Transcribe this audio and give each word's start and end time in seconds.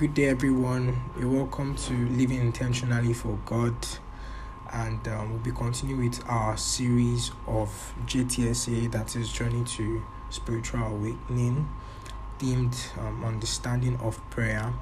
Good 0.00 0.14
day, 0.14 0.30
everyone. 0.30 0.98
You're 1.18 1.28
welcome 1.28 1.76
to 1.76 1.92
Living 1.92 2.40
Intentionally 2.40 3.12
for 3.12 3.38
God, 3.44 3.74
and 4.72 5.06
um, 5.06 5.28
we'll 5.28 5.40
be 5.40 5.52
continuing 5.52 6.08
with 6.08 6.24
our 6.26 6.56
series 6.56 7.32
of 7.46 7.92
JTSA 8.06 8.90
that 8.92 9.14
is 9.14 9.30
Journey 9.30 9.62
to 9.62 10.02
Spiritual 10.30 10.84
Awakening, 10.84 11.68
themed 12.38 12.98
um, 12.98 13.26
Understanding 13.26 13.98
of 13.98 14.18
Prayer. 14.30 14.72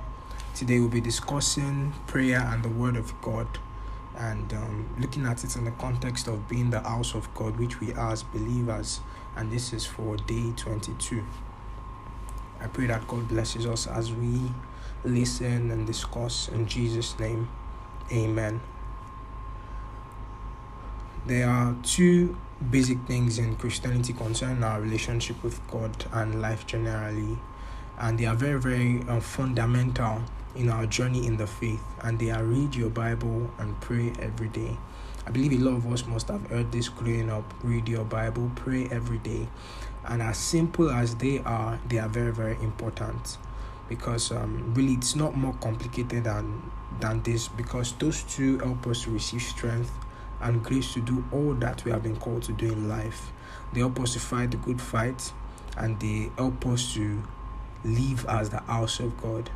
Today, 0.55 0.79
we'll 0.79 0.89
be 0.89 1.01
discussing 1.01 1.93
prayer 2.07 2.39
and 2.39 2.63
the 2.63 2.69
Word 2.69 2.95
of 2.95 3.21
God 3.21 3.49
and 4.19 4.55
um, 4.55 4.89
looking 5.01 5.27
at 5.27 5.43
it 5.43 5.57
in 5.57 5.65
the 5.65 5.73
context 5.73 6.29
of 6.29 6.49
being 6.49 6.71
the 6.71 6.79
house 6.83 7.17
of 7.17 7.35
God, 7.35 7.59
which 7.59 7.81
we 7.81 7.93
are 7.95 8.13
as 8.13 8.23
believers, 8.23 9.01
and 9.35 9.51
this 9.51 9.73
is 9.73 9.85
for 9.85 10.17
day 10.17 10.53
22. 10.55 11.25
I 12.61 12.69
pray 12.69 12.87
that 12.87 13.09
God 13.09 13.27
blesses 13.27 13.67
us 13.67 13.89
as 13.89 14.13
we 14.13 14.53
listen 15.05 15.71
and 15.71 15.87
discuss 15.87 16.49
in 16.49 16.67
Jesus' 16.67 17.19
name. 17.19 17.49
Amen. 18.13 18.61
There 21.27 21.49
are 21.49 21.77
two 21.83 22.37
basic 22.71 22.99
things 23.07 23.39
in 23.39 23.57
Christianity 23.57 24.13
concerning 24.13 24.65
our 24.65 24.81
relationship 24.81 25.43
with 25.43 25.61
God 25.69 26.07
and 26.13 26.41
life 26.41 26.67
generally, 26.67 27.39
and 27.99 28.19
they 28.19 28.25
are 28.25 28.35
very, 28.35 28.59
very 28.59 29.03
uh, 29.09 29.21
fundamental 29.21 30.23
in 30.57 30.71
our 30.71 30.87
journey 30.87 31.27
in 31.27 31.37
the 31.37 31.47
faith. 31.47 31.83
And 32.03 32.19
they 32.19 32.31
are 32.31 32.43
read 32.43 32.75
your 32.75 32.91
Bible 32.91 33.51
and 33.59 33.79
pray 33.81 34.13
every 34.21 34.49
day. 34.49 34.77
I 35.27 35.31
believe 35.31 35.53
a 35.53 35.65
lot 35.65 35.77
of 35.77 35.93
us 35.93 36.07
must 36.07 36.29
have 36.29 36.47
heard 36.49 36.73
this 36.73 36.89
growing 36.89 37.29
up 37.29 37.53
read 37.63 37.89
your 37.89 38.05
Bible, 38.05 38.51
pray 38.57 38.89
every 38.91 39.19
day. 39.19 39.47
And 40.07 40.23
as 40.23 40.39
simple 40.39 40.91
as 40.91 41.17
they 41.17 41.41
are, 41.41 41.79
they 41.87 41.99
are 41.99 42.09
very, 42.09 42.33
very 42.33 42.57
important 42.63 43.37
because 43.89 44.31
um, 44.33 44.73
really 44.75 44.95
it's 44.95 45.17
not 45.17 45.37
more 45.37 45.55
complicated 45.61 46.25
than 46.25 46.71
than 47.01 47.23
this 47.23 47.49
because 47.49 47.93
those 47.95 48.23
two 48.25 48.59
help 48.59 48.87
us 48.87 49.05
to 49.05 49.11
receive 49.11 49.43
strength 49.43 49.91
and 50.41 50.63
grace 50.63 50.95
to 50.95 51.01
do 51.01 51.25
all 51.33 51.55
that 51.55 51.85
we 51.85 51.91
have 51.91 52.03
been 52.03 52.17
called 52.17 52.43
to 52.43 52.53
do 52.53 52.67
in 52.67 52.89
life. 52.89 53.33
They 53.73 53.81
help 53.81 54.01
us 54.01 54.15
to 54.15 54.21
fight 54.21 54.51
the 54.51 54.57
good 54.57 54.81
fight 54.81 55.33
and 55.77 55.99
they 56.01 56.31
help 56.37 56.67
us 56.67 56.95
to 56.95 57.23
live 57.85 58.27
as 58.27 58.51
the 58.51 58.61
house 58.61 59.01
of 59.01 59.17
God, 59.21 59.51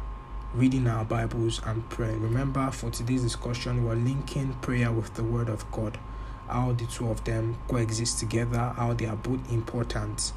reading 0.54 0.86
our 0.86 1.04
Bibles 1.04 1.60
and 1.66 1.88
praying. 1.90 2.22
Remember, 2.22 2.70
for 2.70 2.90
today's 2.90 3.22
discussion, 3.22 3.84
we're 3.84 3.94
linking 3.94 4.54
prayer 4.54 4.92
with 4.92 5.14
the 5.14 5.24
Word 5.24 5.48
of 5.48 5.68
God, 5.72 5.98
how 6.48 6.72
the 6.72 6.86
two 6.86 7.08
of 7.08 7.24
them 7.24 7.58
coexist 7.68 8.18
together, 8.18 8.72
how 8.76 8.92
they 8.92 9.06
are 9.06 9.16
both 9.16 9.50
important, 9.52 10.32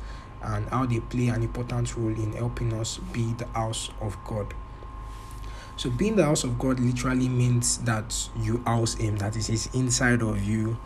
and 0.45 0.67
how 0.69 0.85
they 0.85 0.99
play 0.99 1.27
an 1.27 1.43
important 1.43 1.95
role 1.97 2.09
in 2.09 2.33
helping 2.33 2.73
us 2.73 2.97
be 3.11 3.33
the 3.33 3.47
house 3.47 3.89
of 4.01 4.17
God. 4.23 4.53
So, 5.77 5.89
being 5.89 6.15
the 6.15 6.23
house 6.23 6.43
of 6.43 6.57
God 6.57 6.79
literally 6.79 7.27
means 7.27 7.79
that 7.79 8.29
you 8.39 8.63
house 8.65 8.95
Him, 8.95 9.17
that 9.17 9.35
is, 9.35 9.47
He's 9.47 9.67
inside 9.73 10.21
of 10.21 10.43
you. 10.43 10.77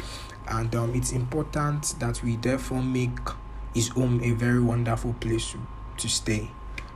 And 0.47 0.73
um, 0.75 0.95
it's 0.95 1.11
important 1.11 1.95
that 1.99 2.23
we 2.23 2.37
therefore 2.37 2.81
make 2.81 3.17
His 3.75 3.89
home 3.89 4.21
a 4.23 4.31
very 4.31 4.59
wonderful 4.59 5.13
place 5.19 5.51
to, 5.51 5.59
to 5.97 6.09
stay. 6.09 6.49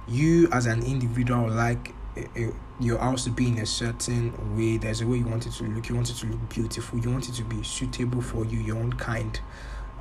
You, 0.08 0.50
as 0.52 0.66
an 0.66 0.84
individual, 0.84 1.50
like 1.50 1.94
a, 2.18 2.28
a, 2.36 2.54
your 2.80 2.98
house 3.00 3.24
to 3.26 3.30
be 3.30 3.48
in 3.48 3.60
a 3.60 3.66
certain 3.66 4.56
way. 4.56 4.78
There's 4.78 5.02
a 5.02 5.08
way 5.08 5.18
you 5.18 5.26
want 5.26 5.46
it 5.46 5.54
to 5.54 5.64
look. 5.64 5.90
You 5.90 5.96
want 5.96 6.10
it 6.10 6.16
to 6.16 6.28
look 6.28 6.50
beautiful. 6.50 7.00
You 7.00 7.12
want 7.12 7.30
it 7.30 7.36
to 7.36 7.44
be 7.44 7.64
suitable 7.64 8.22
for 8.22 8.46
you, 8.46 8.60
your 8.60 8.78
own 8.78 8.94
kind. 8.94 9.40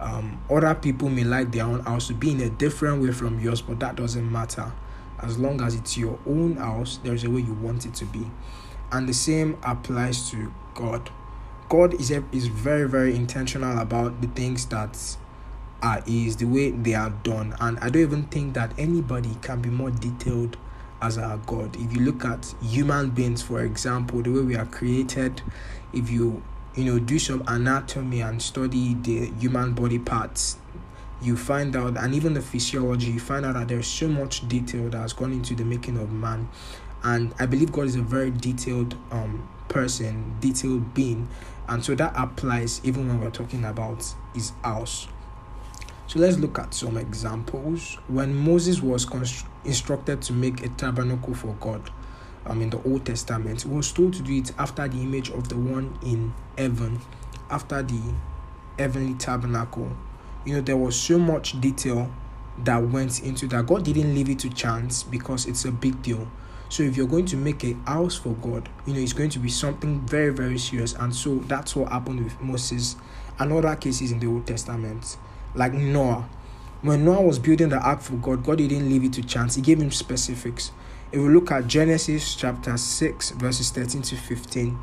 Um, 0.03 0.43
other 0.51 0.75
people 0.75 1.09
may 1.09 1.23
like 1.23 1.53
their 1.53 1.65
own 1.65 1.81
house 1.81 2.09
to 2.09 2.15
be 2.15 2.33
in 2.33 2.41
a 2.41 2.51
different 2.51 3.03
way 3.03 3.13
from 3.13 3.39
yours, 3.39 3.63
but 3.63 3.79
that 3.81 3.95
doesn't 3.95 4.31
matter. 4.31 4.73
As 5.21 5.39
long 5.39 5.61
as 5.63 5.77
it's 5.77 5.97
your 5.97 6.19
own 6.27 6.57
house, 6.57 6.99
there's 7.05 7.23
a 7.23 7.31
way 7.31 7.43
you 7.43 7.55
want 7.55 7.87
it 7.87 7.95
to 7.95 8.05
be. 8.07 8.29
And 8.91 9.09
the 9.09 9.15
same 9.15 9.57
applies 9.63 10.29
to 10.33 10.53
God. 10.75 11.09
God 11.69 11.95
is, 11.95 12.11
a, 12.11 12.25
is 12.33 12.49
very, 12.49 12.89
very 12.89 13.15
intentional 13.15 13.79
about 13.79 14.21
the 14.21 14.27
things 14.29 14.67
that 14.67 14.99
are 15.83 16.03
is 16.07 16.37
the 16.37 16.47
way 16.47 16.71
they 16.71 16.95
are 16.95 17.11
done. 17.11 17.55
And 17.61 17.79
I 17.79 17.89
don't 17.89 18.03
even 18.03 18.23
think 18.25 18.55
that 18.55 18.73
anybody 18.79 19.37
can 19.41 19.63
be 19.63 19.71
more 19.71 19.91
detailed 19.91 20.57
as 21.01 21.19
our 21.19 21.37
God. 21.39 21.77
If 21.77 21.93
you 21.95 22.01
look 22.01 22.25
at 22.25 22.55
human 22.63 23.11
beings, 23.11 23.43
for 23.43 23.63
example, 23.63 24.23
the 24.23 24.31
way 24.31 24.41
we 24.41 24.57
are 24.57 24.67
created, 24.67 25.43
if 25.93 26.11
you 26.11 26.43
you 26.75 26.85
know 26.85 26.99
do 26.99 27.19
some 27.19 27.43
anatomy 27.47 28.23
and 28.23 28.41
study 28.41 28.95
the 28.95 29.31
human 29.39 29.73
body 29.73 29.99
parts. 29.99 30.59
You 31.21 31.37
find 31.37 31.77
out 31.77 31.97
and 31.97 32.15
even 32.15 32.35
the 32.35 32.41
physiology 32.41 33.13
you 33.13 33.21
find 33.21 33.45
out 33.47 33.55
that 33.55 33.69
there's 33.69 33.87
so 33.87 34.09
much 34.09 34.49
detail 34.49 34.89
that 34.91 34.99
has 34.99 35.13
gone 35.13 35.33
into 35.33 35.55
the 35.55 35.65
making 35.65 35.99
of 35.99 36.11
man. 36.11 36.49
And 37.05 37.35
i 37.39 37.47
believe 37.47 37.73
god 37.73 37.87
is 37.87 37.97
a 37.97 38.03
very 38.03 38.31
detailed 38.31 38.97
um 39.11 39.49
person 39.69 40.37
detailed 40.41 40.95
being. 40.95 41.29
And 41.69 41.85
so 41.85 41.95
that 41.95 42.13
applies 42.17 42.81
even 42.85 43.09
when 43.09 43.21
we're 43.21 43.31
talking 43.31 43.65
about 43.65 44.05
his 44.35 44.53
house. 44.65 45.09
So 46.07 46.19
let's 46.19 46.39
look 46.39 46.59
at 46.59 46.75
some 46.75 46.97
examples. 46.97 47.99
When 48.09 48.35
moses 48.35 48.83
was 48.83 49.05
const- 49.05 49.47
instructed 49.65 50.23
to 50.23 50.33
make 50.33 50.65
a 50.65 50.69
tabernacle 50.71 51.35
for 51.35 51.55
god 51.61 51.91
um, 52.47 52.63
in 52.63 52.71
the 52.71 52.83
Old 52.85 53.05
Testament. 53.07 53.65
Was 53.67 53.93
told 53.93 54.15
to 54.15 54.23
do 54.23 54.37
it 54.37 54.53
after 54.59 54.87
the 54.89 54.99
image 55.01 55.31
of 55.31 55.49
the 55.49 55.57
one 55.57 55.99
in 56.03 56.33
heaven, 56.59 57.01
after 57.51 57.83
the 57.83 58.01
heavenly 58.79 59.15
tabernacle. 59.15 59.91
You 60.45 60.55
know, 60.55 60.61
there 60.61 60.77
was 60.77 60.97
so 60.97 61.19
much 61.19 61.61
detail 61.61 62.11
that 62.65 62.79
went 62.79 63.23
into 63.23 63.47
that. 63.49 63.67
God 63.67 63.85
didn't 63.85 64.15
leave 64.15 64.29
it 64.29 64.39
to 64.41 64.51
chance 64.51 65.03
because 65.03 65.47
it's 65.47 65.65
a 65.65 65.73
big 65.73 66.03
deal. 66.03 66.29
So 66.69 66.83
if 66.83 66.97
you're 66.97 67.07
going 67.07 67.27
to 67.27 67.37
make 67.37 67.65
a 67.65 67.75
house 67.87 68.17
for 68.17 68.31
God, 68.35 68.69
you 68.87 68.95
know, 68.95 69.01
it's 69.01 69.13
going 69.13 69.31
to 69.31 69.39
be 69.39 69.51
something 69.51 70.01
very, 70.07 70.33
very 70.33 70.59
serious. 70.59 70.95
And 70.95 71.15
so 71.15 71.37
that's 71.41 71.77
what 71.77 71.93
happened 71.93 72.25
with 72.25 72.41
Moses 72.41 72.97
and 73.39 73.53
other 73.53 73.77
cases 73.77 74.11
in 74.11 74.19
the 74.19 74.27
Old 74.27 74.47
Testament. 74.47 75.17
Like 75.55 75.75
Noah. 75.75 76.29
When 76.81 77.05
Noah 77.05 77.23
was 77.23 77.39
building 77.39 77.69
the 77.69 77.79
ark 77.79 78.01
for 78.01 78.15
God, 78.15 78.43
God 78.43 78.59
didn't 78.59 78.89
leave 78.89 79.05
it 79.05 79.13
to 79.13 79.23
chance. 79.23 79.55
He 79.55 79.63
gave 79.63 79.81
him 79.81 79.91
specifics. 79.91 80.73
If 81.13 81.21
we 81.21 81.29
look 81.29 81.53
at 81.53 81.67
Genesis 81.67 82.35
chapter 82.35 82.75
6, 82.75 83.33
verses 83.33 83.71
13 83.71 84.01
to 84.01 84.17
15, 84.17 84.79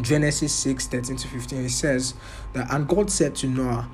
Genesis 0.00 0.54
6, 0.54 0.86
13 0.86 1.16
to 1.16 1.28
15, 1.28 1.64
it 1.66 1.68
says 1.68 2.14
that, 2.54 2.72
And 2.72 2.88
God 2.88 3.10
said 3.10 3.34
to 3.36 3.46
Noah, 3.46 3.86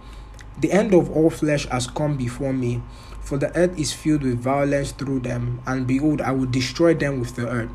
The 0.61 0.71
end 0.71 0.95
of 0.95 1.11
all 1.11 1.31
flesh 1.31 1.67
has 1.67 1.89
come 1.89 2.17
before 2.17 2.53
me, 2.53 2.81
for 3.21 3.39
the 3.39 3.55
earth 3.57 3.77
is 3.77 3.93
filled 3.93 4.23
with 4.23 4.39
violence 4.39 4.93
through 4.93 5.19
them, 5.21 5.61
and 5.67 5.85
behold, 5.85 6.21
I 6.21 6.31
will 6.31 6.47
destroy 6.47 6.95
them 6.95 7.19
with 7.19 7.35
the 7.35 7.49
earth. 7.49 7.71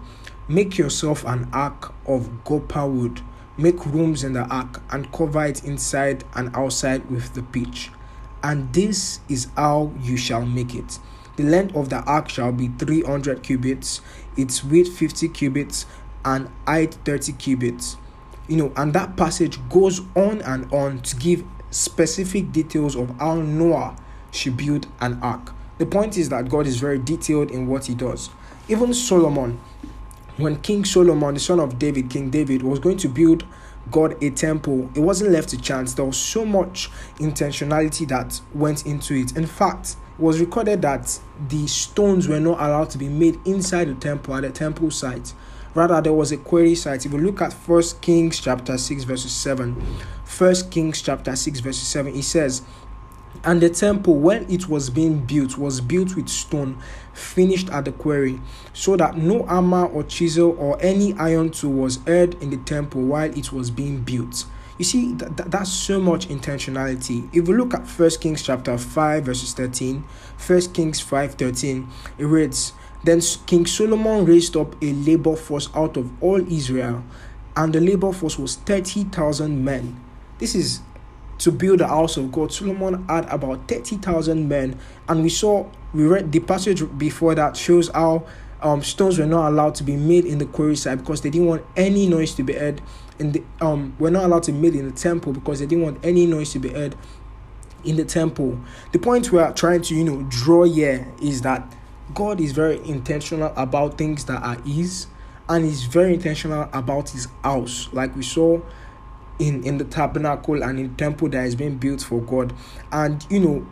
Make 0.47 0.77
yourself 0.77 1.25
an 1.25 1.49
ark 1.51 1.93
of 2.07 2.45
gopher 2.45 2.87
wood, 2.87 3.19
make 3.57 3.85
rooms 3.85 4.23
in 4.23 4.31
the 4.31 4.45
ark, 4.45 4.81
and 4.91 5.11
cover 5.11 5.43
it 5.43 5.65
inside 5.65 6.23
and 6.35 6.55
outside 6.55 7.11
with 7.11 7.33
the 7.33 7.43
pitch. 7.43 7.91
And 8.43 8.73
this 8.73 9.19
is 9.27 9.49
how 9.57 9.91
you 9.99 10.15
shall 10.15 10.45
make 10.45 10.73
it. 10.73 10.99
The 11.35 11.43
length 11.43 11.75
of 11.75 11.89
the 11.89 12.01
ark 12.03 12.29
shall 12.29 12.51
be 12.51 12.67
300 12.67 13.41
cubits, 13.41 14.01
its 14.37 14.63
width 14.63 14.95
50 14.97 15.29
cubits, 15.29 15.85
and 16.23 16.49
height 16.67 16.95
30 17.05 17.33
cubits. 17.33 17.97
You 18.47 18.57
know, 18.57 18.73
and 18.75 18.93
that 18.93 19.15
passage 19.17 19.57
goes 19.69 20.01
on 20.15 20.41
and 20.41 20.71
on 20.71 21.01
to 21.01 21.15
give 21.15 21.43
specific 21.71 22.51
details 22.51 22.95
of 22.95 23.17
how 23.19 23.35
Noah 23.35 23.95
should 24.31 24.57
build 24.57 24.87
an 25.01 25.19
ark. 25.21 25.53
The 25.79 25.85
point 25.85 26.17
is 26.17 26.29
that 26.29 26.49
God 26.49 26.67
is 26.67 26.77
very 26.79 26.99
detailed 26.99 27.51
in 27.51 27.67
what 27.67 27.85
he 27.85 27.95
does. 27.95 28.29
Even 28.67 28.93
Solomon, 28.93 29.59
when 30.37 30.61
King 30.61 30.85
Solomon, 30.85 31.33
the 31.33 31.39
son 31.39 31.59
of 31.59 31.79
David, 31.79 32.09
King 32.09 32.29
David, 32.29 32.61
was 32.61 32.79
going 32.79 32.97
to 32.97 33.09
build 33.09 33.43
God 33.91 34.21
a 34.23 34.29
temple, 34.29 34.89
it 34.95 34.99
wasn't 34.99 35.31
left 35.31 35.49
to 35.49 35.57
chance. 35.59 35.93
There 35.93 36.05
was 36.05 36.17
so 36.17 36.45
much 36.45 36.89
intentionality 37.17 38.07
that 38.07 38.39
went 38.53 38.85
into 38.85 39.15
it. 39.15 39.35
In 39.35 39.45
fact, 39.45 39.95
was 40.17 40.39
recorded 40.39 40.81
that 40.83 41.19
the 41.49 41.67
stones 41.67 42.27
were 42.27 42.39
not 42.39 42.59
allowed 42.59 42.89
to 42.91 42.97
be 42.97 43.09
made 43.09 43.39
inside 43.45 43.85
the 43.85 43.95
temple 43.95 44.35
at 44.35 44.41
the 44.41 44.51
temple 44.51 44.91
site. 44.91 45.33
Rather, 45.73 45.99
there 46.01 46.13
was 46.13 46.31
a 46.31 46.37
quarry 46.37 46.75
site. 46.75 47.05
If 47.05 47.13
you 47.13 47.17
look 47.17 47.41
at 47.41 47.51
First 47.51 47.99
Kings 48.01 48.39
chapter 48.39 48.77
6, 48.77 49.03
verses 49.05 49.31
7, 49.31 49.81
First 50.23 50.69
Kings 50.69 51.01
chapter 51.01 51.35
6, 51.35 51.61
verses 51.61 51.87
7, 51.87 52.15
it 52.15 52.23
says, 52.23 52.61
And 53.43 53.59
the 53.59 53.71
temple, 53.71 54.17
when 54.17 54.49
it 54.51 54.69
was 54.69 54.91
being 54.91 55.25
built, 55.25 55.57
was 55.57 55.81
built 55.81 56.15
with 56.15 56.29
stone, 56.29 56.77
finished 57.13 57.71
at 57.71 57.85
the 57.85 57.91
quarry, 57.91 58.39
so 58.71 58.95
that 58.97 59.17
no 59.17 59.47
hammer 59.47 59.87
or 59.87 60.03
chisel 60.03 60.55
or 60.59 60.77
any 60.79 61.13
iron 61.13 61.49
tool 61.49 61.71
was 61.71 61.97
heard 62.05 62.35
in 62.35 62.51
the 62.51 62.57
temple 62.57 63.01
while 63.01 63.35
it 63.35 63.51
was 63.51 63.71
being 63.71 64.03
built. 64.03 64.45
You 64.77 64.85
see, 64.85 65.15
th- 65.15 65.35
th- 65.35 65.49
that's 65.49 65.71
so 65.71 65.99
much 65.99 66.27
intentionality. 66.29 67.29
If 67.33 67.47
we 67.47 67.55
look 67.55 67.73
at 67.73 67.87
First 67.87 68.21
Kings 68.21 68.41
chapter 68.41 68.77
5, 68.77 69.23
verses 69.23 69.53
13, 69.53 70.03
First 70.37 70.73
Kings 70.73 70.99
5 70.99 71.35
13, 71.35 71.87
it 72.17 72.25
reads, 72.25 72.73
Then 73.03 73.21
King 73.45 73.65
Solomon 73.65 74.25
raised 74.25 74.57
up 74.57 74.75
a 74.81 74.93
labor 74.93 75.35
force 75.35 75.69
out 75.75 75.97
of 75.97 76.11
all 76.23 76.41
Israel, 76.51 77.03
and 77.55 77.73
the 77.73 77.81
labor 77.81 78.11
force 78.11 78.39
was 78.39 78.55
30,000 78.55 79.63
men. 79.63 79.99
This 80.39 80.55
is 80.55 80.81
to 81.39 81.51
build 81.51 81.79
the 81.79 81.87
house 81.87 82.17
of 82.17 82.31
God. 82.31 82.51
Solomon 82.51 83.05
had 83.07 83.25
about 83.25 83.67
30,000 83.67 84.47
men, 84.47 84.79
and 85.07 85.23
we 85.23 85.29
saw, 85.29 85.69
we 85.93 86.05
read 86.05 86.31
the 86.31 86.39
passage 86.39 86.83
before 86.97 87.35
that 87.35 87.55
shows 87.55 87.89
how 87.89 88.25
um, 88.63 88.81
stones 88.81 89.19
were 89.19 89.25
not 89.25 89.49
allowed 89.49 89.75
to 89.75 89.83
be 89.83 89.95
made 89.95 90.25
in 90.25 90.37
the 90.37 90.45
quarry 90.45 90.75
site 90.75 90.97
because 90.97 91.21
they 91.21 91.29
didn't 91.29 91.47
want 91.47 91.65
any 91.75 92.07
noise 92.07 92.33
to 92.35 92.43
be 92.43 92.53
heard. 92.53 92.81
In 93.19 93.31
the 93.31 93.43
um, 93.61 93.95
were 93.99 94.09
not 94.09 94.25
allowed 94.25 94.43
to 94.43 94.51
be 94.51 94.57
made 94.57 94.75
in 94.75 94.87
the 94.87 94.95
temple 94.95 95.33
because 95.33 95.59
they 95.59 95.65
didn't 95.65 95.83
want 95.83 96.03
any 96.03 96.25
noise 96.25 96.51
to 96.53 96.59
be 96.59 96.69
heard 96.69 96.95
in 97.83 97.97
the 97.97 98.05
temple. 98.05 98.59
The 98.91 98.99
point 98.99 99.31
we 99.31 99.39
are 99.39 99.53
trying 99.53 99.81
to 99.83 99.95
you 99.95 100.03
know 100.03 100.23
draw 100.29 100.63
here 100.63 101.07
is 101.21 101.41
that 101.41 101.75
God 102.13 102.39
is 102.39 102.51
very 102.53 102.77
intentional 102.87 103.53
about 103.55 103.97
things 103.97 104.25
that 104.25 104.41
are 104.41 104.59
His, 104.63 105.07
and 105.47 105.65
He's 105.65 105.83
very 105.83 106.15
intentional 106.15 106.69
about 106.73 107.09
His 107.09 107.27
house, 107.43 107.89
like 107.91 108.15
we 108.15 108.23
saw 108.23 108.61
in 109.39 109.63
in 109.63 109.77
the 109.77 109.85
tabernacle 109.85 110.63
and 110.63 110.79
in 110.79 110.89
the 110.89 110.95
temple 110.95 111.29
that 111.29 111.45
is 111.45 111.55
being 111.55 111.77
built 111.77 112.01
for 112.01 112.21
God. 112.21 112.53
And 112.91 113.25
you 113.29 113.39
know, 113.39 113.67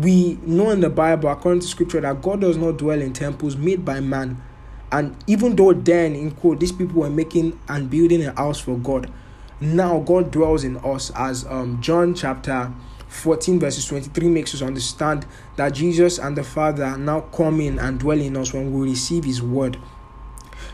we 0.00 0.38
know 0.42 0.70
in 0.70 0.80
the 0.80 0.90
Bible, 0.90 1.30
according 1.30 1.60
to 1.60 1.66
Scripture, 1.66 2.00
that 2.00 2.20
God 2.20 2.40
does 2.40 2.56
not 2.56 2.76
dwell 2.76 3.00
in 3.00 3.12
temples 3.12 3.56
made 3.56 3.84
by 3.84 4.00
man. 4.00 4.42
And 4.92 5.16
even 5.26 5.56
though 5.56 5.72
then, 5.72 6.14
in 6.14 6.30
quote, 6.32 6.60
these 6.60 6.72
people 6.72 7.00
were 7.00 7.10
making 7.10 7.58
and 7.68 7.90
building 7.90 8.24
a 8.24 8.32
house 8.34 8.60
for 8.60 8.76
God, 8.76 9.10
now 9.60 10.00
God 10.00 10.30
dwells 10.30 10.64
in 10.64 10.76
us, 10.78 11.10
as 11.14 11.46
um, 11.46 11.80
John 11.80 12.14
chapter 12.14 12.72
14 13.08 13.58
verses 13.58 13.86
23 13.86 14.28
makes 14.28 14.54
us 14.54 14.62
understand 14.62 15.26
that 15.56 15.72
Jesus 15.72 16.18
and 16.18 16.36
the 16.36 16.44
Father 16.44 16.96
now 16.98 17.20
come 17.20 17.60
in 17.60 17.78
and 17.78 17.98
dwell 17.98 18.20
in 18.20 18.36
us 18.36 18.52
when 18.52 18.72
we 18.72 18.90
receive 18.90 19.24
His 19.24 19.40
word. 19.40 19.78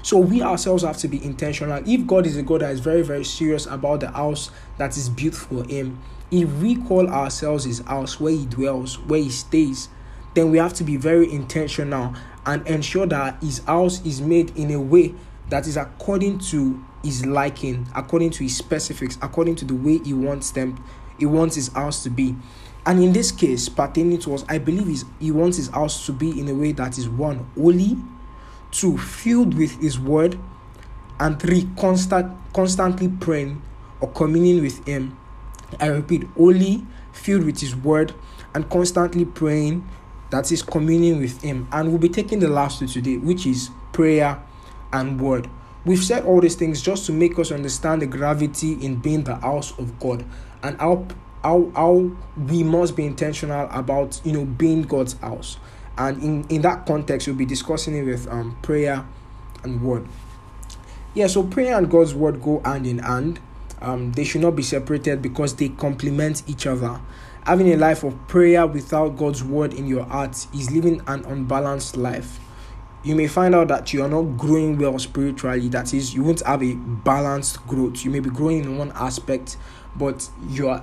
So 0.02 0.18
we 0.18 0.42
ourselves 0.42 0.82
have 0.82 0.96
to 0.98 1.08
be 1.08 1.24
intentional. 1.24 1.80
If 1.86 2.06
God 2.06 2.26
is 2.26 2.36
a 2.36 2.42
God 2.42 2.62
that 2.62 2.72
is 2.72 2.80
very, 2.80 3.02
very 3.02 3.24
serious 3.24 3.66
about 3.66 4.00
the 4.00 4.10
house 4.10 4.50
that 4.78 4.96
is 4.96 5.08
built 5.08 5.34
for 5.34 5.64
Him, 5.64 6.02
if 6.32 6.50
we 6.54 6.74
call 6.74 7.08
ourselves 7.08 7.64
His 7.64 7.80
house 7.80 8.18
where 8.18 8.32
He 8.32 8.46
dwells, 8.46 8.98
where 8.98 9.20
He 9.20 9.30
stays, 9.30 9.88
then 10.34 10.50
we 10.50 10.58
have 10.58 10.74
to 10.74 10.84
be 10.84 10.96
very 10.96 11.30
intentional 11.30 12.14
and 12.46 12.66
ensure 12.66 13.06
that 13.06 13.40
His 13.42 13.58
house 13.64 14.04
is 14.04 14.20
made 14.20 14.56
in 14.56 14.72
a 14.72 14.80
way 14.80 15.14
that 15.50 15.66
is 15.66 15.76
according 15.76 16.38
to 16.38 16.84
His 17.04 17.24
liking, 17.24 17.86
according 17.94 18.30
to 18.30 18.42
His 18.42 18.56
specifics, 18.56 19.18
according 19.22 19.54
to 19.56 19.64
the 19.64 19.74
way 19.74 19.98
He 19.98 20.14
wants 20.14 20.50
them, 20.50 20.82
He 21.18 21.26
wants 21.26 21.54
His 21.54 21.68
house 21.68 22.02
to 22.02 22.10
be. 22.10 22.34
And 22.84 23.00
in 23.00 23.12
this 23.12 23.30
case, 23.30 23.68
pertaining 23.68 24.18
to 24.20 24.34
us, 24.34 24.44
I 24.48 24.58
believe 24.58 25.04
He 25.20 25.30
wants 25.30 25.58
His 25.58 25.68
house 25.68 26.04
to 26.06 26.12
be 26.12 26.40
in 26.40 26.48
a 26.48 26.54
way 26.54 26.72
that 26.72 26.98
is 26.98 27.08
one 27.08 27.46
holy 27.54 27.96
two 28.72 28.98
filled 28.98 29.54
with 29.54 29.80
his 29.80 30.00
word 30.00 30.36
and 31.20 31.38
three 31.38 31.68
constant 31.78 32.32
constantly 32.52 33.08
praying 33.08 33.62
or 34.00 34.10
communing 34.10 34.60
with 34.60 34.84
him 34.86 35.16
i 35.80 35.86
repeat 35.86 36.26
only 36.38 36.84
filled 37.12 37.44
with 37.44 37.60
his 37.60 37.76
word 37.76 38.14
and 38.54 38.68
constantly 38.70 39.24
praying 39.24 39.86
that 40.32 40.50
is 40.50 40.62
communing 40.62 41.20
with 41.20 41.42
him. 41.42 41.68
And 41.72 41.90
we'll 41.90 41.98
be 41.98 42.08
taking 42.08 42.40
the 42.40 42.48
last 42.48 42.78
two 42.80 42.88
today 42.88 43.18
which 43.18 43.46
is 43.46 43.70
prayer 43.92 44.42
and 44.92 45.20
word. 45.20 45.48
We've 45.84 46.02
said 46.02 46.24
all 46.24 46.40
these 46.40 46.54
things 46.54 46.80
just 46.80 47.06
to 47.06 47.12
make 47.12 47.38
us 47.38 47.52
understand 47.52 48.02
the 48.02 48.06
gravity 48.06 48.72
in 48.84 48.96
being 48.96 49.24
the 49.24 49.36
house 49.36 49.76
of 49.78 50.00
god 50.00 50.24
and 50.62 50.78
how 50.80 51.06
how, 51.44 51.70
how 51.74 52.10
we 52.36 52.62
must 52.62 52.94
be 52.96 53.04
intentional 53.04 53.68
about 53.70 54.20
you 54.24 54.32
know 54.32 54.44
being 54.44 54.82
god's 54.82 55.14
house. 55.20 55.58
And 55.98 56.22
in 56.22 56.44
in 56.48 56.62
that 56.62 56.86
context 56.86 57.26
we'll 57.26 57.36
be 57.36 57.46
discussing 57.46 57.94
it 57.96 58.04
with 58.04 58.26
um 58.28 58.56
prayer 58.62 59.04
and 59.62 59.82
word. 59.82 60.08
Yeah 61.14 61.26
so 61.26 61.42
prayer 61.42 61.76
and 61.76 61.90
god's 61.90 62.14
word 62.14 62.40
go 62.40 62.62
hand 62.64 62.86
in 62.86 63.00
hand 63.00 63.38
um 63.82 64.12
they 64.12 64.24
should 64.24 64.40
not 64.40 64.56
be 64.56 64.62
separated 64.62 65.20
because 65.20 65.54
they 65.56 65.68
complement 65.68 66.42
each 66.46 66.66
other 66.66 67.00
having 67.46 67.72
a 67.72 67.76
life 67.76 68.04
of 68.04 68.16
prayer 68.28 68.66
without 68.66 69.16
god's 69.16 69.42
word 69.42 69.74
in 69.74 69.86
your 69.86 70.04
heart 70.04 70.46
is 70.54 70.70
living 70.70 71.00
an 71.06 71.24
unbalanced 71.24 71.96
life 71.96 72.38
you 73.04 73.16
may 73.16 73.26
find 73.26 73.54
out 73.54 73.66
that 73.66 73.92
you 73.92 74.00
are 74.02 74.08
not 74.08 74.22
growing 74.38 74.78
well 74.78 74.98
spiritually 74.98 75.68
that 75.68 75.92
is 75.92 76.14
you 76.14 76.22
won't 76.22 76.40
have 76.46 76.62
a 76.62 76.74
balanced 76.74 77.66
growth 77.66 78.04
you 78.04 78.10
may 78.10 78.20
be 78.20 78.30
growing 78.30 78.60
in 78.60 78.78
one 78.78 78.92
aspect 78.94 79.56
but 79.94 80.30
you 80.48 80.68
are 80.68 80.82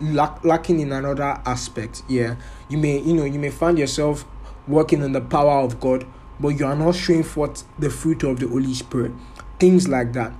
lack, 0.00 0.44
lacking 0.44 0.80
in 0.80 0.92
another 0.92 1.40
aspect 1.46 2.02
yeah 2.08 2.34
you 2.68 2.76
may 2.76 2.98
you 3.00 3.14
know 3.14 3.24
you 3.24 3.38
may 3.38 3.50
find 3.50 3.78
yourself 3.78 4.24
working 4.66 5.02
in 5.02 5.12
the 5.12 5.20
power 5.20 5.60
of 5.60 5.80
God, 5.80 6.06
but 6.40 6.48
you 6.50 6.66
are 6.66 6.76
not 6.76 6.94
showing 6.94 7.22
forth 7.22 7.64
the 7.78 7.90
fruit 7.90 8.22
of 8.22 8.40
the 8.40 8.48
Holy 8.48 8.74
Spirit. 8.74 9.12
Things 9.58 9.88
like 9.88 10.12
that. 10.14 10.32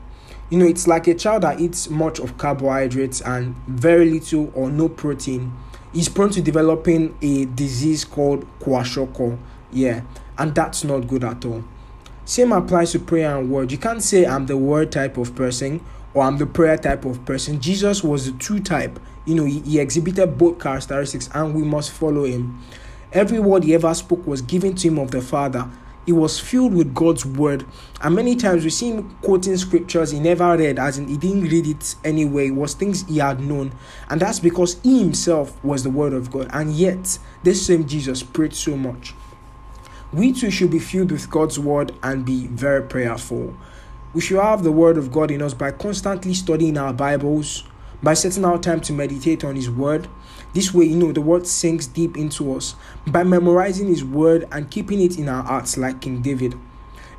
You 0.52 0.58
know, 0.58 0.66
it's 0.66 0.87
like 0.87 1.06
a 1.06 1.14
child 1.14 1.44
that 1.44 1.60
eats 1.60 1.88
much 1.88 2.19
of 2.19 2.37
carbohydrates 2.37 3.22
and 3.22 3.56
very 3.66 4.10
little 4.10 4.52
or 4.54 4.69
no 4.70 4.87
protein 4.87 5.50
is 5.94 6.10
prone 6.10 6.28
to 6.28 6.43
developing 6.43 7.16
a 7.22 7.46
disease 7.46 8.04
called 8.04 8.46
kwashiorkor. 8.58 9.38
Yeah, 9.72 10.02
and 10.37 10.54
that's 10.54 10.84
not 10.84 11.08
good 11.08 11.25
at 11.25 11.46
all. 11.46 11.64
Same 12.26 12.52
applies 12.52 12.93
to 12.93 12.99
prayer 12.99 13.38
and 13.38 13.50
word. 13.50 13.72
You 13.72 13.78
can't 13.78 14.02
say 14.02 14.26
I'm 14.26 14.44
the 14.44 14.58
word 14.58 14.93
type 14.93 15.16
of 15.16 15.34
person 15.34 15.82
or 16.12 16.22
I'm 16.25 16.37
the 16.37 16.44
prayer 16.44 16.76
type 16.76 17.06
of 17.06 17.25
person. 17.25 17.58
Jesus 17.58 18.04
was 18.04 18.31
the 18.31 18.38
two 18.38 18.60
type. 18.60 19.00
You 19.25 19.37
know, 19.37 19.44
he, 19.46 19.60
he 19.60 19.81
exhibited 19.81 20.37
both 20.37 20.60
characteristics 20.60 21.31
and 21.32 21.54
we 21.54 21.62
must 21.62 21.93
follow 21.93 22.25
him. 22.25 22.62
Every 23.10 23.38
word 23.38 23.64
he 23.64 23.75
ever 23.75 23.94
spoke 23.94 24.26
was 24.26 24.43
given 24.43 24.75
to 24.75 24.88
him 24.88 24.99
of 24.99 25.12
the 25.12 25.22
Father. 25.22 25.70
He 26.04 26.12
was 26.12 26.40
filled 26.40 26.75
with 26.75 26.94
God's 26.94 27.25
word. 27.25 27.64
And 28.00 28.16
many 28.16 28.34
times 28.34 28.64
we 28.64 28.70
see 28.70 28.90
him 28.90 29.16
quoting 29.22 29.56
scriptures 29.56 30.10
he 30.10 30.19
never 30.19 30.56
read, 30.56 30.78
as 30.78 30.99
in 30.99 31.06
he 31.06 31.16
didn't 31.16 31.43
read 31.43 31.66
it 31.66 31.94
anyway, 32.04 32.49
it 32.49 32.52
was 32.52 32.75
things 32.75 33.06
he 33.06 33.19
had 33.19 33.40
known. 33.40 33.72
And 34.10 34.20
that's 34.20 34.40
because 34.40 34.81
he 34.82 35.00
himself 35.00 35.62
was 35.64 35.84
the 35.84 35.90
word 35.90 36.12
of 36.12 36.31
God. 36.31 36.49
And 36.52 36.72
yet, 36.72 37.19
this 37.43 37.66
same 37.66 37.87
Jesus 37.87 38.22
prayed 38.22 38.54
so 38.54 38.76
much. 38.76 39.14
We 40.12 40.32
too 40.32 40.50
should 40.50 40.70
be 40.70 40.78
filled 40.78 41.12
with 41.12 41.31
God's 41.31 41.58
word 41.58 41.93
and 42.02 42.25
be 42.25 42.46
very 42.49 42.82
prayerful. 42.82 43.54
We 44.12 44.20
should 44.20 44.43
have 44.43 44.62
the 44.62 44.72
word 44.72 44.99
of 44.99 45.10
God 45.10 45.31
in 45.31 45.40
us 45.40 45.54
by 45.54 45.70
constantly 45.70 46.34
studying 46.34 46.76
our 46.76 46.93
Bibles, 46.93 47.64
by 48.02 48.12
setting 48.12 48.44
out 48.44 48.62
time 48.62 48.81
to 48.82 48.93
meditate 48.93 49.43
on 49.43 49.56
His 49.56 49.70
word, 49.70 50.08
this 50.54 50.75
way, 50.75 50.84
you 50.84 50.96
know, 50.96 51.12
the 51.12 51.20
word 51.20 51.46
sinks 51.46 51.87
deep 51.87 52.16
into 52.16 52.54
us 52.54 52.75
by 53.06 53.25
memorizing 53.25 53.88
his 53.88 54.04
word 54.04 54.46
and 54.52 54.70
keeping 54.70 55.00
it 55.00 55.19
in 55.19 55.28
our 55.28 55.43
hearts, 55.43 55.78
like 55.78 56.00
King 56.00 56.20
David. 56.20 56.54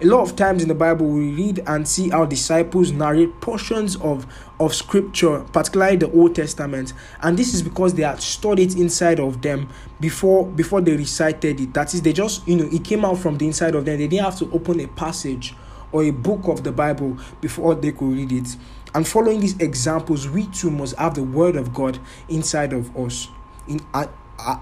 A 0.02 0.06
lot 0.06 0.22
of 0.22 0.36
times 0.36 0.62
in 0.62 0.68
the 0.68 0.76
Bible, 0.76 1.08
we 1.08 1.32
read 1.32 1.64
and 1.66 1.88
see 1.88 2.12
our 2.12 2.28
disciples 2.28 2.92
narrate 2.92 3.40
portions 3.40 3.96
of, 3.98 4.28
of 4.60 4.74
scripture, 4.74 5.40
particularly 5.54 5.96
the 5.96 6.12
Old 6.12 6.36
Testament, 6.36 6.94
and 7.22 7.38
this 7.38 7.54
is 7.54 7.62
because 7.62 7.94
they 7.94 8.04
had 8.04 8.22
stored 8.22 8.60
it 8.60 8.76
inside 8.76 9.20
of 9.20 9.42
them 9.42 9.70
before 10.02 10.46
before 10.46 10.82
they 10.82 10.98
recited 10.98 11.62
it. 11.62 11.74
That 11.74 11.94
is, 11.94 12.02
they 12.02 12.12
just 12.12 12.46
you 12.48 12.58
know 12.58 12.70
it 12.70 12.84
came 12.84 13.06
out 13.06 13.20
from 13.20 13.38
the 13.38 13.48
inside 13.48 13.76
of 13.76 13.86
them. 13.86 13.98
They 13.98 14.08
didn't 14.08 14.26
have 14.26 14.38
to 14.40 14.52
open 14.52 14.82
a 14.82 14.88
passage 14.88 15.56
or 15.94 16.04
a 16.04 16.12
book 16.12 16.48
of 16.48 16.64
the 16.64 16.72
Bible 16.74 17.18
before 17.40 17.76
they 17.76 17.94
could 17.94 18.12
read 18.14 18.32
it. 18.34 18.58
And 18.96 19.08
following 19.08 19.40
these 19.40 19.58
examples, 19.60 20.30
we 20.30 20.48
too 20.48 20.70
must 20.70 20.96
have 20.98 21.16
the 21.16 21.24
Word 21.24 21.56
of 21.56 21.74
God 21.74 22.00
inside 22.30 22.74
of 22.74 22.96
us, 22.96 23.30
in 23.68 23.80
uh, 23.94 24.08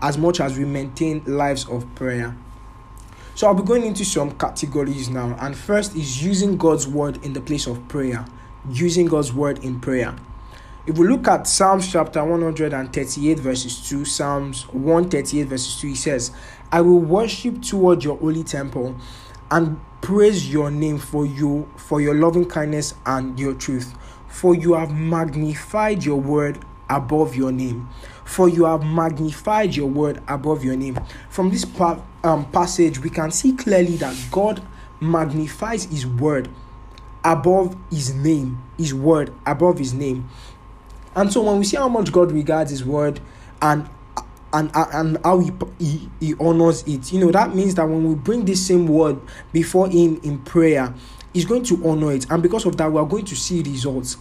as 0.01 0.17
much 0.17 0.39
as 0.39 0.57
we 0.57 0.65
maintain 0.65 1.23
lives 1.25 1.67
of 1.67 1.93
prayer. 1.95 2.35
So 3.35 3.47
I'll 3.47 3.53
be 3.53 3.63
going 3.63 3.85
into 3.85 4.05
some 4.05 4.31
categories 4.37 5.09
now. 5.09 5.35
And 5.39 5.55
first 5.55 5.95
is 5.95 6.23
using 6.23 6.57
God's 6.57 6.87
word 6.87 7.23
in 7.25 7.33
the 7.33 7.41
place 7.41 7.65
of 7.65 7.87
prayer. 7.87 8.25
Using 8.69 9.07
God's 9.07 9.33
word 9.33 9.63
in 9.63 9.79
prayer. 9.79 10.15
If 10.85 10.97
we 10.97 11.07
look 11.07 11.27
at 11.27 11.47
Psalms 11.47 11.91
chapter 11.91 12.23
138, 12.23 13.39
verses 13.39 13.87
2, 13.87 14.03
Psalms 14.03 14.67
138, 14.73 15.43
verses 15.43 15.79
2, 15.79 15.87
he 15.87 15.95
says, 15.95 16.31
I 16.71 16.81
will 16.81 16.99
worship 16.99 17.61
toward 17.61 18.03
your 18.03 18.17
holy 18.17 18.43
temple 18.43 18.95
and 19.49 19.79
praise 20.01 20.51
your 20.51 20.71
name 20.71 20.97
for 20.97 21.25
you 21.25 21.69
for 21.77 22.01
your 22.01 22.15
loving 22.15 22.45
kindness 22.45 22.95
and 23.05 23.39
your 23.39 23.53
truth 23.53 23.93
for 24.31 24.55
you 24.55 24.73
have 24.73 24.91
magnified 24.91 26.03
your 26.03 26.19
word 26.19 26.57
above 26.89 27.35
your 27.35 27.51
name. 27.51 27.87
For 28.25 28.47
you 28.47 28.65
have 28.65 28.83
magnified 28.83 29.75
your 29.75 29.87
word 29.87 30.21
above 30.27 30.63
your 30.63 30.75
name. 30.75 30.97
From 31.29 31.49
this 31.49 31.65
pa- 31.65 32.01
um, 32.23 32.49
passage, 32.51 32.99
we 32.99 33.09
can 33.09 33.29
see 33.31 33.53
clearly 33.53 33.97
that 33.97 34.15
God 34.31 34.61
magnifies 35.01 35.83
his 35.85 36.07
word 36.07 36.49
above 37.23 37.75
his 37.89 38.13
name, 38.13 38.61
his 38.77 38.93
word 38.93 39.33
above 39.45 39.77
his 39.77 39.93
name. 39.93 40.29
And 41.13 41.31
so 41.31 41.41
when 41.43 41.59
we 41.59 41.65
see 41.65 41.77
how 41.77 41.89
much 41.89 42.11
God 42.11 42.31
regards 42.31 42.71
his 42.71 42.85
word 42.85 43.19
and 43.61 43.87
and 44.53 44.71
and 44.73 45.17
how 45.23 45.39
he, 45.39 45.51
he, 45.79 46.09
he 46.19 46.33
honors 46.39 46.83
it, 46.87 47.11
you 47.11 47.19
know, 47.19 47.31
that 47.31 47.53
means 47.55 47.75
that 47.75 47.87
when 47.87 48.07
we 48.07 48.15
bring 48.15 48.45
this 48.45 48.65
same 48.65 48.87
word 48.87 49.19
before 49.51 49.89
him 49.89 50.19
in 50.23 50.39
prayer, 50.39 50.93
is 51.33 51.45
going 51.45 51.63
to 51.63 51.87
honor 51.87 52.11
it. 52.11 52.29
And 52.29 52.41
because 52.43 52.65
of 52.65 52.77
that 52.77 52.91
we 52.91 52.99
are 52.99 53.05
going 53.05 53.25
to 53.25 53.35
see 53.35 53.61
results 53.61 54.17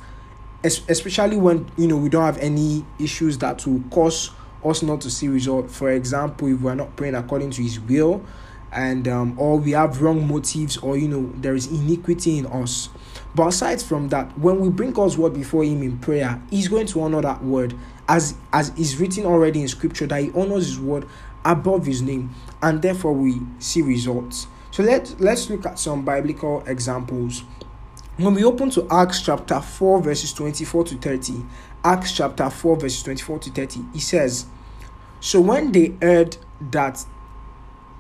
Es- 0.62 0.82
especially 0.90 1.38
when 1.38 1.70
you 1.78 1.86
know 1.88 1.96
we 1.96 2.10
don't 2.10 2.24
have 2.24 2.36
any 2.36 2.84
issues 2.98 3.38
that 3.38 3.66
will 3.66 3.82
cause 3.90 4.30
us 4.62 4.82
not 4.82 5.00
to 5.00 5.10
see 5.10 5.26
result. 5.28 5.70
For 5.70 5.90
example 5.90 6.48
if 6.48 6.60
we're 6.60 6.74
not 6.74 6.96
praying 6.96 7.14
according 7.14 7.52
to 7.52 7.62
his 7.62 7.80
will 7.80 8.22
and 8.70 9.08
um, 9.08 9.38
or 9.38 9.56
we 9.58 9.70
have 9.70 10.02
wrong 10.02 10.28
motives 10.28 10.76
or 10.76 10.98
you 10.98 11.08
know 11.08 11.32
there 11.36 11.54
is 11.54 11.66
iniquity 11.68 12.36
in 12.38 12.46
us. 12.46 12.90
But 13.34 13.48
aside 13.48 13.80
from 13.80 14.10
that 14.10 14.38
when 14.38 14.60
we 14.60 14.68
bring 14.68 14.92
god's 14.92 15.16
word 15.16 15.32
before 15.32 15.64
him 15.64 15.82
in 15.82 15.98
prayer 15.98 16.42
he's 16.50 16.68
going 16.68 16.86
to 16.88 17.00
honor 17.00 17.22
that 17.22 17.42
word 17.42 17.74
as 18.06 18.34
as 18.52 18.68
is 18.78 18.98
written 18.98 19.24
already 19.24 19.62
in 19.62 19.68
scripture 19.68 20.06
that 20.08 20.22
he 20.22 20.30
honors 20.32 20.66
his 20.66 20.78
word 20.78 21.06
above 21.42 21.86
his 21.86 22.02
name. 22.02 22.34
And 22.60 22.82
therefore 22.82 23.14
we 23.14 23.40
see 23.60 23.80
results 23.80 24.46
So 24.70 24.82
let 24.82 25.20
let's 25.20 25.50
look 25.50 25.66
at 25.66 25.78
some 25.78 26.04
biblical 26.04 26.62
examples. 26.66 27.42
When 28.16 28.34
we 28.34 28.44
open 28.44 28.70
to 28.70 28.86
Acts 28.90 29.22
chapter 29.22 29.60
4, 29.60 30.02
verses 30.02 30.32
24 30.34 30.84
to 30.84 30.94
30, 30.96 31.42
Acts 31.82 32.12
chapter 32.12 32.50
4, 32.50 32.76
verses 32.76 33.02
24 33.02 33.38
to 33.40 33.50
30, 33.50 33.80
he 33.94 34.00
says, 34.00 34.46
So 35.20 35.40
when 35.40 35.72
they 35.72 35.94
heard 36.02 36.36
that, 36.70 37.04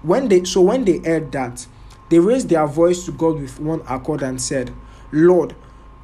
when 0.02 0.28
they 0.28 0.44
so 0.44 0.60
when 0.60 0.84
they 0.84 0.98
heard 0.98 1.32
that, 1.32 1.66
they 2.10 2.18
raised 2.18 2.48
their 2.48 2.66
voice 2.66 3.04
to 3.06 3.12
God 3.12 3.40
with 3.40 3.58
one 3.60 3.82
accord 3.88 4.22
and 4.22 4.40
said, 4.40 4.72
Lord, 5.10 5.56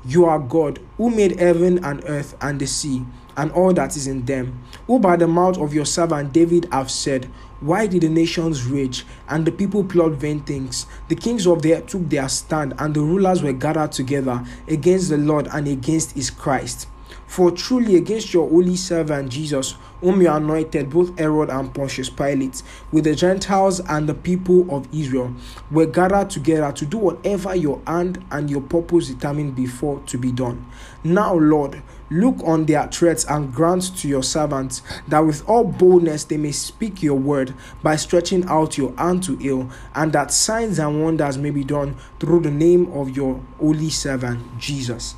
you 0.05 0.25
are 0.25 0.39
God, 0.39 0.81
who 0.97 1.11
made 1.11 1.39
heaven 1.39 1.85
and 1.85 2.03
earth 2.07 2.37
and 2.41 2.61
the 2.61 2.67
sea, 2.67 3.05
and 3.37 3.51
all 3.53 3.73
that 3.75 3.97
is 3.97 4.07
in 4.07 4.25
them, 4.25 4.63
who 4.87 4.99
by 4.99 5.17
the 5.17 5.27
mouth 5.27 5.59
of 5.59 5.75
your 5.75 5.85
servant 5.85 6.33
David 6.33 6.69
have 6.73 6.91
said, 6.91 7.31
Why 7.61 7.87
did 7.87 8.03
the 8.03 8.09
nations 8.09 8.67
rage, 8.67 9.07
and 9.29 9.47
the 9.47 9.53
people 9.53 9.83
plot 9.83 10.13
vain 10.13 10.41
things? 10.41 10.87
The 11.09 11.15
kings 11.15 11.47
of 11.47 11.63
the 11.63 11.75
earth 11.75 11.87
took 11.87 12.09
their 12.09 12.29
stand, 12.29 12.75
and 12.79 12.93
the 12.93 13.01
rulers 13.01 13.43
were 13.43 13.53
gathered 13.53 13.93
together 13.93 14.45
against 14.69 15.09
the 15.09 15.17
Lord 15.17 15.49
and 15.53 15.67
against 15.67 16.13
his 16.13 16.29
Christ. 16.29 16.89
For 17.27 17.51
truly 17.51 17.97
against 17.97 18.33
your 18.35 18.49
holy 18.49 18.77
servant 18.77 19.31
Jesus, 19.31 19.75
whom 20.01 20.21
you 20.21 20.31
anointed, 20.31 20.91
both 20.91 21.19
Herod 21.19 21.51
and 21.51 21.73
Pontius 21.75 22.11
Pilate, 22.11 22.63
with 22.93 23.05
the 23.05 23.15
Gentiles 23.15 23.81
and 23.81 24.09
the 24.09 24.15
people 24.15 24.67
of 24.75 24.87
Israel, 24.95 25.35
were 25.71 25.87
gathered 25.87 26.31
together 26.31 26.71
to 26.73 26.87
do 26.87 26.99
whatever 26.99 27.55
your 27.55 27.81
hand 27.87 28.25
and 28.31 28.51
your 28.51 28.61
purpose 28.61 29.09
determined 29.09 29.57
before 29.57 30.01
to 30.07 30.19
be 30.19 30.31
done. 30.31 30.67
Now, 31.03 31.35
Lord, 31.35 31.83
look 32.11 32.37
on 32.45 32.67
their 32.67 32.87
threats 32.89 33.25
and 33.25 33.53
grant 33.53 33.97
to 33.99 34.09
your 34.09 34.23
servants 34.23 34.83
that 35.09 35.21
with 35.21 35.49
all 35.49 35.65
boldness 35.65 36.25
they 36.25 36.37
may 36.37 36.53
speak 36.53 37.03
your 37.03 37.19
word 37.19 37.55
by 37.83 37.97
stretching 37.97 38.45
out 38.47 38.79
your 38.79 38.95
hand 38.97 39.23
to 39.25 39.37
heal, 39.37 39.71
and 39.95 40.13
that 40.13 40.33
signs 40.33 40.79
and 40.79 41.03
wonders 41.03 41.39
may 41.39 41.51
be 41.51 41.65
done 41.65 41.97
through 42.21 42.41
the 42.41 42.51
name 42.51 42.91
of 42.93 43.17
your 43.17 43.41
holy 43.59 43.91
servant 43.91 44.59
Jesus. 44.59 45.15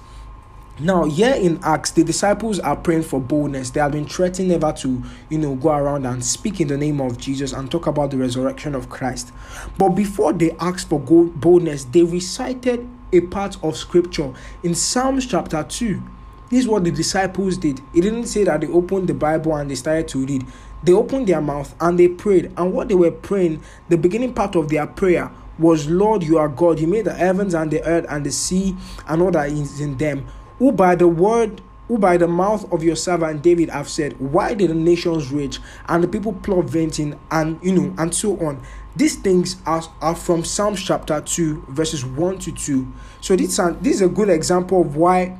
Now, 0.80 1.06
here 1.06 1.34
in 1.34 1.58
Acts, 1.64 1.90
the 1.90 2.04
disciples 2.04 2.60
are 2.60 2.76
praying 2.76 3.02
for 3.02 3.20
boldness. 3.20 3.70
They 3.70 3.80
have 3.80 3.90
been 3.90 4.06
threatening 4.06 4.50
never 4.50 4.72
to, 4.74 5.02
you 5.28 5.38
know, 5.38 5.56
go 5.56 5.70
around 5.70 6.06
and 6.06 6.24
speak 6.24 6.60
in 6.60 6.68
the 6.68 6.76
name 6.76 7.00
of 7.00 7.18
Jesus 7.18 7.52
and 7.52 7.68
talk 7.68 7.88
about 7.88 8.12
the 8.12 8.16
resurrection 8.16 8.76
of 8.76 8.88
Christ. 8.88 9.32
But 9.76 9.90
before 9.90 10.32
they 10.32 10.52
asked 10.60 10.88
for 10.88 11.00
boldness, 11.00 11.82
they 11.86 12.04
recited 12.04 12.88
a 13.12 13.22
part 13.22 13.56
of 13.64 13.76
scripture 13.76 14.32
in 14.62 14.76
Psalms 14.76 15.26
chapter 15.26 15.64
2. 15.64 16.00
This 16.50 16.60
is 16.60 16.68
what 16.68 16.84
the 16.84 16.90
disciples 16.90 17.58
did. 17.58 17.80
It 17.94 18.02
didn't 18.02 18.26
say 18.26 18.44
that 18.44 18.60
they 18.60 18.68
opened 18.68 19.08
the 19.08 19.14
Bible 19.14 19.54
and 19.56 19.70
they 19.70 19.74
started 19.74 20.08
to 20.08 20.24
read. 20.24 20.46
They 20.82 20.92
opened 20.92 21.26
their 21.26 21.40
mouth 21.40 21.74
and 21.80 21.98
they 21.98 22.08
prayed. 22.08 22.52
And 22.56 22.72
what 22.72 22.88
they 22.88 22.94
were 22.94 23.10
praying, 23.10 23.62
the 23.88 23.98
beginning 23.98 24.34
part 24.34 24.56
of 24.56 24.68
their 24.68 24.86
prayer 24.86 25.30
was, 25.58 25.88
Lord, 25.88 26.22
you 26.22 26.38
are 26.38 26.48
God. 26.48 26.78
You 26.78 26.86
made 26.86 27.04
the 27.04 27.14
heavens 27.14 27.54
and 27.54 27.70
the 27.70 27.82
earth 27.84 28.06
and 28.08 28.24
the 28.24 28.30
sea 28.30 28.76
and 29.06 29.20
all 29.20 29.32
that 29.32 29.50
is 29.50 29.80
in 29.80 29.96
them 29.98 30.26
who 30.58 30.72
by 30.72 30.94
the 30.94 31.08
word 31.08 31.62
who 31.86 31.96
by 31.96 32.18
the 32.18 32.28
mouth 32.28 32.70
of 32.70 32.82
your 32.82 32.96
servant 32.96 33.42
David 33.42 33.70
have 33.70 33.88
said, 33.88 34.18
Why 34.20 34.52
did 34.52 34.68
the 34.68 34.74
nations 34.74 35.32
rage 35.32 35.58
and 35.88 36.04
the 36.04 36.08
people 36.08 36.34
plot 36.34 36.66
venting 36.66 37.18
and 37.30 37.58
you 37.62 37.72
know 37.72 37.94
and 37.96 38.14
so 38.14 38.38
on? 38.46 38.62
These 38.94 39.16
things 39.16 39.56
are, 39.64 39.82
are 40.02 40.14
from 40.14 40.44
Psalms 40.44 40.82
chapter 40.82 41.20
2, 41.20 41.66
verses 41.68 42.04
1 42.04 42.38
to 42.40 42.52
2. 42.52 42.92
So 43.22 43.36
this, 43.36 43.56
this 43.80 43.94
is 43.94 44.02
a 44.02 44.08
good 44.08 44.28
example 44.28 44.82
of 44.82 44.96
why 44.96 45.38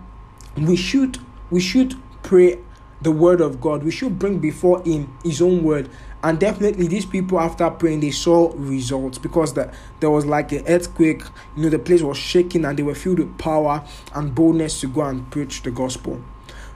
we 0.67 0.77
should 0.77 1.19
we 1.51 1.61
should 1.61 1.95
pray 2.23 2.59
the 3.01 3.13
word 3.13 3.41
of 3.41 3.61
God. 3.61 3.83
We 3.83 3.91
should 3.91 4.19
bring 4.19 4.39
before 4.39 4.83
him 4.83 5.17
his 5.23 5.41
own 5.41 5.63
word. 5.63 5.89
And 6.23 6.41
definitely 6.41 6.89
these 6.89 7.07
people 7.07 7.39
after 7.39 7.71
praying 7.71 8.01
they 8.01 8.11
saw 8.11 8.53
results 8.57 9.19
because 9.19 9.55
the, 9.55 9.73
there 10.01 10.11
was 10.11 10.27
like 10.27 10.51
an 10.53 10.67
earthquake. 10.67 11.23
You 11.57 11.65
know 11.65 11.69
the 11.69 11.79
place 11.79 12.03
was 12.03 12.19
shaking 12.19 12.65
and 12.65 12.79
they 12.79 12.83
were 12.83 12.95
filled 12.95 13.21
with 13.21 13.39
power 13.39 13.85
and 14.15 14.35
boldness 14.35 14.81
to 14.81 14.89
go 14.89 15.03
and 15.03 15.31
preach 15.31 15.63
the 15.63 15.71
gospel. 15.71 16.21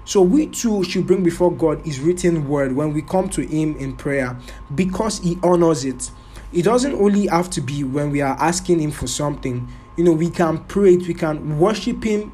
So 0.05 0.23
we 0.23 0.47
too 0.47 0.83
should 0.85 1.07
bring 1.07 1.23
before 1.23 1.53
god 1.53 1.85
his 1.85 2.01
written 2.01 2.49
word 2.49 2.75
when 2.75 2.93
we 2.93 3.03
come 3.03 3.29
to 3.31 3.43
him 3.47 3.77
in 3.77 3.97
prayer 3.97 4.37
because 4.75 5.19
he 5.21 5.39
honors 5.43 5.85
it. 5.85 6.11
It 6.53 6.63
doesn't 6.63 6.95
only 6.95 7.27
have 7.29 7.51
to 7.51 7.61
be 7.61 7.83
when 7.83 8.11
we 8.11 8.21
are 8.21 8.37
asking 8.39 8.81
him 8.81 8.91
for 8.91 9.07
something. 9.07 9.69
You 9.97 10.05
know 10.05 10.13
we 10.13 10.31
can 10.31 10.65
pray 10.65 10.95
it 10.95 11.09
we 11.09 11.15
can 11.15 11.59
worship 11.59 12.05
him 12.05 12.33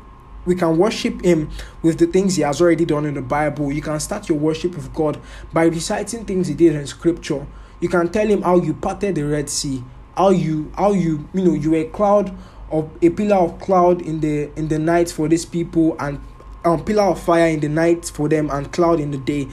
we 0.49 0.55
can 0.55 0.79
worship 0.79 1.23
him 1.23 1.51
with 1.83 1.99
the 1.99 2.07
things 2.07 2.37
he 2.37 2.43
has 2.43 2.61
already 2.63 2.87
done 2.87 3.05
in 3.05 3.13
the 3.15 3.23
Bible. 3.23 3.71
You 3.71 3.83
can 3.83 4.01
start 4.01 4.31
your 4.31 4.39
worship 4.39 4.75
with 4.75 4.93
God 4.95 5.21
by 5.53 5.65
reciting 5.67 6.25
things 6.25 6.49
he 6.49 6.55
did 6.55 6.75
in 6.75 6.87
scripture. 6.87 7.47
You 7.81 7.91
can 7.91 8.09
tell 8.09 8.27
him 8.27 8.41
how 8.41 8.57
you 8.57 8.73
parted 8.73 9.15
the 9.15 9.25
Red 9.25 9.51
Sea, 9.51 9.85
how 10.17 10.31
you 10.31 10.73
how 10.75 10.93
you 10.93 11.29
you 11.35 11.45
know 11.45 11.53
you 11.53 11.73
were 11.73 11.77
a 11.77 11.85
cloud 11.85 12.35
of 12.71 12.91
a 13.03 13.11
pillar 13.11 13.37
of 13.37 13.61
cloud 13.61 14.01
in 14.01 14.21
the 14.21 14.51
in 14.57 14.69
the 14.69 14.79
night 14.79 15.11
for 15.11 15.29
these 15.29 15.45
people 15.45 15.95
and 16.01 16.19
um 16.65 16.83
pillar 16.83 17.05
of 17.05 17.21
fire 17.21 17.49
in 17.49 17.61
the 17.61 17.69
night 17.69 18.07
for 18.07 18.27
them 18.27 18.49
and 18.51 18.73
cloud 18.73 19.01
in 19.01 19.11
the 19.11 19.19
day 19.19 19.49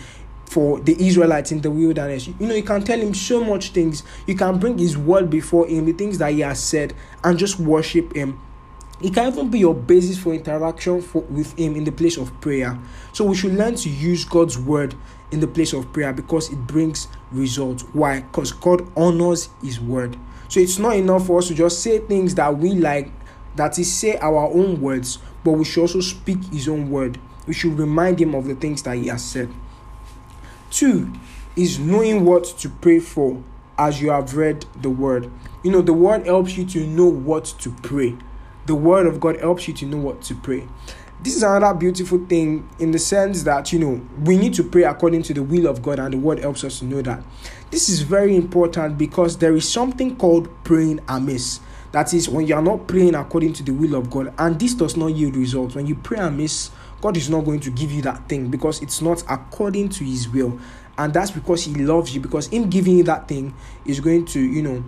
for 0.46 0.80
the 0.80 0.96
Israelites 1.06 1.52
in 1.52 1.60
the 1.60 1.72
wilderness. 1.72 2.28
You 2.28 2.36
know, 2.40 2.56
you 2.56 2.64
can 2.64 2.84
tell 2.84 3.00
him 3.00 3.14
so 3.14 3.44
much 3.44 3.72
things. 3.72 4.04
You 4.28 4.36
can 4.36 4.60
bring 4.60 4.78
his 4.78 4.98
word 4.98 5.30
before 5.30 5.68
him, 5.68 5.86
the 5.86 5.92
things 5.92 6.20
that 6.20 6.32
he 6.32 6.40
has 6.40 6.64
said, 6.64 6.94
and 7.24 7.38
just 7.38 7.60
worship 7.60 8.16
him. 8.16 8.40
It 9.02 9.14
can 9.14 9.32
even 9.32 9.50
be 9.50 9.60
your 9.60 9.74
basis 9.74 10.18
for 10.18 10.34
interaction 10.34 11.02
for, 11.02 11.22
with 11.24 11.58
Him 11.60 11.76
in 11.76 11.84
the 11.84 11.92
place 11.92 12.18
of 12.18 12.40
prayer. 12.40 12.80
So 13.12 13.26
we 13.26 13.36
should 13.36 13.54
learn 13.54 13.76
to 13.76 13.90
use 13.90 14.24
God's 14.24 14.58
word 14.58 14.96
in 15.32 15.42
the 15.42 15.48
place 15.48 15.74
of 15.74 15.92
prayer 15.92 16.14
because 16.14 16.52
it 16.52 16.56
brings 16.56 17.10
results. 17.32 17.84
Why? 17.94 18.22
Because 18.22 18.54
God 18.54 18.90
honors 18.96 19.50
His 19.62 19.82
word. 19.82 20.18
So 20.48 20.62
it's 20.62 20.80
not 20.80 20.96
enough 20.96 21.28
for 21.28 21.40
us 21.40 21.50
to 21.50 21.54
just 21.54 21.82
say 21.82 22.00
things 22.00 22.36
that 22.36 22.58
we 22.58 22.72
like, 22.72 23.12
that 23.58 23.78
is, 23.78 23.94
say 23.94 24.18
our 24.18 24.48
own 24.48 24.80
words, 24.80 25.20
but 25.44 25.52
we 25.52 25.66
should 25.66 25.82
also 25.82 26.00
speak 26.00 26.44
His 26.46 26.70
own 26.70 26.90
word. 26.90 27.20
We 27.48 27.54
should 27.54 27.78
remind 27.78 28.22
Him 28.22 28.34
of 28.34 28.46
the 28.46 28.56
things 28.56 28.82
that 28.84 28.96
He 28.96 29.08
has 29.08 29.24
said. 29.24 29.50
Two 30.72 31.12
is 31.58 31.80
knowing 31.80 32.24
what 32.24 32.46
to 32.60 32.70
pray 32.70 33.00
for 33.00 33.44
as 33.78 34.02
you 34.02 34.10
have 34.10 34.36
read 34.36 34.66
the 34.82 34.90
word. 34.90 35.30
You 35.64 35.72
know, 35.72 35.82
the 35.82 35.94
word 35.94 36.26
helps 36.26 36.58
you 36.58 36.66
to 36.68 36.88
know 36.88 37.08
what 37.08 37.46
to 37.60 37.72
pray 37.72 38.16
the 38.66 38.76
word 38.76 39.06
of 39.06 39.20
God 39.20 39.40
helps 39.40 39.68
you 39.68 39.74
to 39.76 39.86
know 39.86 39.98
what 39.98 40.22
to 40.24 40.36
pray. 40.36 40.68
This 41.22 41.38
is 41.38 41.44
another 41.44 41.74
beautiful 41.74 42.26
thing 42.26 42.70
in 42.78 42.92
the 42.92 43.00
sense 43.00 43.44
that 43.44 43.72
you 43.72 43.80
know 43.80 44.06
we 44.24 44.38
need 44.38 44.54
to 44.56 44.64
pray 44.64 44.84
according 44.84 45.24
to 45.24 45.34
the 45.34 45.44
will 45.44 45.68
of 45.68 45.82
God, 45.82 46.00
and 46.00 46.14
the 46.14 46.18
word 46.18 46.40
helps 46.40 46.64
us 46.64 46.80
to 46.80 46.86
know 46.86 47.02
that. 47.02 47.24
This 47.72 47.90
is 47.90 48.02
very 48.02 48.36
important 48.36 48.98
because 48.98 49.38
there 49.38 49.56
is 49.56 49.68
something 49.68 50.16
called 50.18 50.50
praying 50.64 51.00
amiss. 51.08 51.62
That 51.94 52.14
is 52.14 52.28
when 52.28 52.46
you 52.46 52.56
are 52.56 52.62
not 52.62 52.88
praying 52.88 53.16
according 53.16 53.54
to 53.54 53.64
the 53.64 53.72
will 53.72 53.96
of 53.96 54.10
God, 54.10 54.34
and 54.38 54.60
this 54.60 54.74
does 54.74 54.98
not 54.98 55.08
yield 55.08 55.36
results. 55.36 55.76
When 55.76 55.86
you 55.86 55.96
pray 55.96 56.20
amiss, 56.20 56.72
God 57.02 57.16
is 57.18 57.30
not 57.30 57.46
going 57.46 57.62
to 57.62 57.70
give 57.70 57.92
you 57.92 58.02
that 58.02 58.28
thing 58.28 58.50
because 58.50 58.82
it's 58.82 59.02
not 59.02 59.24
according 59.30 59.90
to 59.90 60.04
His 60.04 60.28
will, 60.28 60.60
and 60.98 61.14
that's 61.14 61.32
because 61.32 61.64
He 61.64 61.74
loves 61.76 62.14
you. 62.14 62.20
Because 62.20 62.48
Him 62.48 62.70
giving 62.70 62.98
you 62.98 63.04
that 63.06 63.28
thing 63.28 63.54
is 63.86 64.00
going 64.00 64.26
to, 64.26 64.40
you 64.40 64.62
know, 64.62 64.84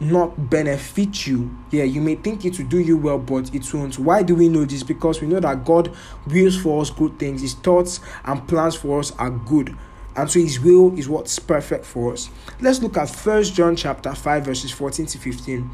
not 0.00 0.48
benefit 0.48 1.26
you. 1.26 1.56
Yeah, 1.70 1.84
you 1.84 2.00
may 2.00 2.14
think 2.14 2.44
it 2.44 2.58
will 2.58 2.66
do 2.66 2.80
you 2.80 2.96
well, 2.96 3.18
but 3.18 3.54
it 3.54 3.72
won't. 3.72 3.98
Why 3.98 4.22
do 4.22 4.34
we 4.34 4.48
know 4.48 4.64
this? 4.64 4.82
Because 4.82 5.20
we 5.20 5.28
know 5.28 5.40
that 5.40 5.64
God 5.64 5.94
wills 6.26 6.60
for 6.60 6.80
us 6.80 6.90
good 6.90 7.18
things. 7.18 7.42
His 7.42 7.54
thoughts 7.54 8.00
and 8.24 8.46
plans 8.48 8.74
for 8.74 8.98
us 8.98 9.12
are 9.12 9.30
good. 9.30 9.76
And 10.16 10.30
so 10.30 10.40
his 10.40 10.58
will 10.58 10.98
is 10.98 11.08
what's 11.08 11.38
perfect 11.38 11.84
for 11.84 12.12
us. 12.14 12.30
Let's 12.60 12.80
look 12.80 12.96
at 12.96 13.10
First 13.10 13.54
John 13.54 13.76
chapter 13.76 14.14
5, 14.14 14.44
verses 14.44 14.70
14 14.72 15.06
to 15.06 15.18
15. 15.18 15.70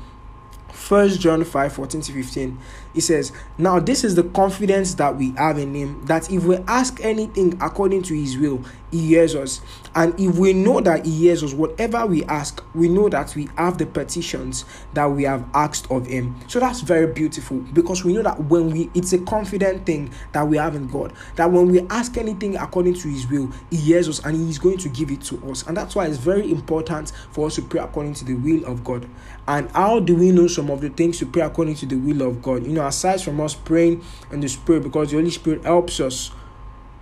First 0.73 1.21
John 1.21 1.43
5 1.43 1.73
14 1.73 2.01
to 2.03 2.13
15. 2.13 2.59
He 2.93 3.01
says, 3.01 3.33
Now 3.57 3.81
this 3.81 4.05
is 4.05 4.15
the 4.15 4.25
confidence 4.25 4.95
that 4.95 5.17
we 5.17 5.33
have 5.33 5.59
in 5.59 5.75
him, 5.75 6.05
that 6.07 6.31
if 6.31 6.45
we 6.45 6.57
ask 6.69 7.01
anything 7.03 7.59
according 7.63 8.03
to 8.05 8.15
his 8.15 8.37
will, 8.37 8.63
he 8.91 9.09
hears 9.09 9.35
us. 9.35 9.61
And 9.95 10.19
if 10.21 10.37
we 10.37 10.53
know 10.53 10.81
that 10.81 11.05
he 11.07 11.13
hears 11.13 11.43
us, 11.43 11.53
whatever 11.53 12.07
we 12.07 12.25
ask, 12.25 12.63
we 12.75 12.89
know 12.89 13.09
that 13.09 13.35
we 13.35 13.49
have 13.57 13.79
the 13.79 13.87
petitions 13.87 14.65
that 14.95 15.07
we 15.07 15.25
have 15.25 15.45
asked 15.55 15.91
of 15.91 16.07
him. 16.07 16.37
So 16.49 16.61
that's 16.61 16.81
very 16.81 17.13
beautiful 17.13 17.59
because 17.73 18.05
we 18.05 18.13
know 18.13 18.23
that 18.23 18.41
when 18.45 18.71
we 18.71 18.91
it's 18.95 19.13
a 19.13 19.19
confident 19.19 19.87
thing 19.87 20.13
that 20.33 20.47
we 20.47 20.57
have 20.57 20.75
in 20.75 20.87
God, 20.89 21.13
that 21.37 21.51
when 21.51 21.69
we 21.69 21.81
ask 21.89 22.17
anything 22.17 22.57
according 22.57 22.95
to 22.95 23.09
his 23.09 23.29
will, 23.29 23.51
he 23.71 23.77
hears 23.77 24.09
us 24.09 24.25
and 24.25 24.37
he's 24.37 24.59
going 24.59 24.79
to 24.79 24.89
give 24.89 25.11
it 25.11 25.23
to 25.23 25.51
us. 25.51 25.67
And 25.67 25.77
that's 25.77 25.95
why 25.95 26.07
it's 26.07 26.19
very 26.19 26.51
important 26.51 27.13
for 27.31 27.47
us 27.47 27.57
to 27.57 27.63
pray 27.63 27.81
according 27.81 28.15
to 28.15 28.25
the 28.25 28.35
will 28.35 28.65
of 28.67 28.85
God. 28.85 29.09
And 29.49 29.71
how 29.71 30.01
do 30.01 30.15
we 30.17 30.33
know 30.33 30.47
some 30.47 30.71
of 30.71 30.81
the 30.81 30.91
things 30.91 31.19
to 31.19 31.27
pray 31.27 31.43
according 31.43 31.77
to 31.77 31.87
the 31.87 31.97
will 31.97 32.23
of 32.23 32.43
God? 32.43 32.67
You 32.67 32.73
know, 32.73 32.87
aside 32.87 33.23
from 33.23 33.41
us 33.41 33.55
praying 33.55 34.05
in 34.31 34.41
the 34.41 34.49
Spirit, 34.49 34.83
because 34.83 35.11
the 35.11 35.17
Holy 35.17 35.31
Spirit 35.31 35.65
helps 35.65 36.01
us 36.01 36.31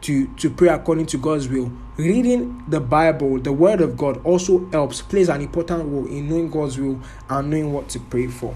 to, 0.04 0.26
to 0.37 0.50
pray 0.50 0.68
according 0.68 1.06
to 1.06 1.18
God's 1.18 1.49
will. 1.49 1.73
Reading 1.96 2.62
the 2.68 2.80
Bible, 2.80 3.40
the 3.40 3.52
Word 3.52 3.80
of 3.80 3.96
God, 3.96 4.25
also 4.25 4.68
helps, 4.70 5.00
plays 5.00 5.28
an 5.28 5.40
important 5.40 5.84
role 5.87 6.06
in 6.06 6.28
knowing 6.28 6.50
God's 6.50 6.78
will 6.78 7.00
and 7.30 7.50
knowing 7.50 7.73
what 7.73 7.88
to 7.90 8.00
pray 8.00 8.26
for. 8.26 8.54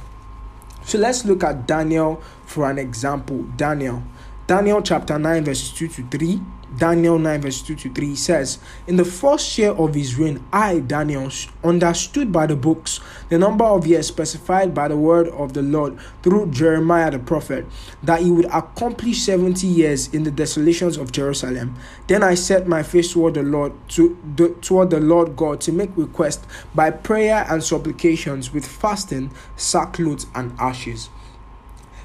So 0.84 0.98
let's 0.98 1.24
look 1.24 1.42
at 1.44 1.66
Daniel 1.66 2.22
for 2.44 2.70
an 2.70 2.78
example. 2.78 3.44
Daniel. 3.56 4.02
Daniel 4.48 4.80
chapter 4.80 5.18
9, 5.18 5.44
verses 5.44 5.72
2 5.72 5.88
to 5.88 6.02
3. 6.08 6.40
Daniel 6.78 7.18
9, 7.18 7.42
verse 7.42 7.60
2 7.60 7.74
to 7.74 7.92
3 7.92 8.16
says, 8.16 8.58
In 8.86 8.96
the 8.96 9.04
first 9.04 9.58
year 9.58 9.72
of 9.72 9.94
his 9.94 10.16
reign, 10.18 10.42
I, 10.50 10.78
Daniel, 10.78 11.30
understood 11.62 12.32
by 12.32 12.46
the 12.46 12.56
books 12.56 13.00
the 13.28 13.36
number 13.36 13.66
of 13.66 13.86
years 13.86 14.06
specified 14.06 14.74
by 14.74 14.88
the 14.88 14.96
word 14.96 15.28
of 15.28 15.52
the 15.52 15.60
Lord 15.60 15.98
through 16.22 16.50
Jeremiah 16.50 17.10
the 17.10 17.18
prophet, 17.18 17.66
that 18.02 18.22
he 18.22 18.30
would 18.30 18.46
accomplish 18.46 19.20
70 19.20 19.66
years 19.66 20.08
in 20.14 20.22
the 20.22 20.30
desolations 20.30 20.96
of 20.96 21.12
Jerusalem. 21.12 21.76
Then 22.06 22.22
I 22.22 22.32
set 22.32 22.66
my 22.66 22.82
face 22.82 23.12
toward 23.12 23.34
the 23.34 23.42
Lord, 23.42 23.74
to, 23.88 24.16
the, 24.34 24.48
toward 24.62 24.88
the 24.88 25.00
Lord 25.00 25.36
God, 25.36 25.60
to 25.62 25.72
make 25.72 25.94
request 25.94 26.46
by 26.74 26.90
prayer 26.90 27.44
and 27.50 27.62
supplications 27.62 28.54
with 28.54 28.66
fasting, 28.66 29.30
sackcloth, 29.56 30.24
and 30.34 30.58
ashes. 30.58 31.10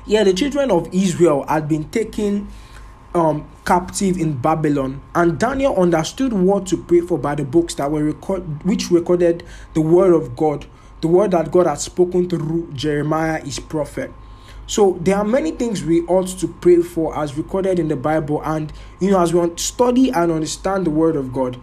Yeah, 0.06 0.24
the 0.26 0.34
children 0.34 0.70
of 0.70 0.94
Israel 0.94 1.46
had 1.48 1.70
been 1.70 1.90
taken 1.90 2.50
um, 3.16 3.50
captive 3.66 4.18
in 4.18 4.38
Babylon, 4.38 5.02
and 5.16 5.40
Daniel 5.40 5.76
understood 5.76 6.34
what 6.34 6.68
to 6.68 6.78
pray 6.78 7.02
for 7.02 7.18
by 7.18 7.36
the 7.36 7.46
books 7.46 7.76
that 7.76 7.90
were 7.90 8.04
record, 8.04 8.64
which 8.64 8.92
recorded 8.92 9.44
the 9.74 9.82
word 9.82 10.14
of 10.14 10.36
God, 10.36 10.66
the 11.02 11.08
word 11.08 11.32
that 11.32 11.52
God 11.52 11.68
had 11.68 11.80
spoken 11.80 12.28
through 12.30 12.72
Jeremiah, 12.74 13.40
his 13.40 13.60
prophet. 13.60 14.12
So 14.68 14.98
there 15.02 15.18
are 15.18 15.24
many 15.24 15.52
things 15.52 15.84
we 15.84 16.02
ought 16.02 16.28
to 16.40 16.48
pray 16.48 16.82
for 16.82 17.18
as 17.18 17.38
recorded 17.38 17.80
in 17.80 17.88
the 17.88 17.96
Bible, 17.96 18.42
and 18.44 18.74
you 19.00 19.12
know, 19.12 19.22
as 19.22 19.34
we 19.34 19.50
study 19.58 20.10
and 20.12 20.32
understand 20.32 20.86
the 20.86 20.92
word 20.92 21.16
of 21.16 21.32
God, 21.32 21.60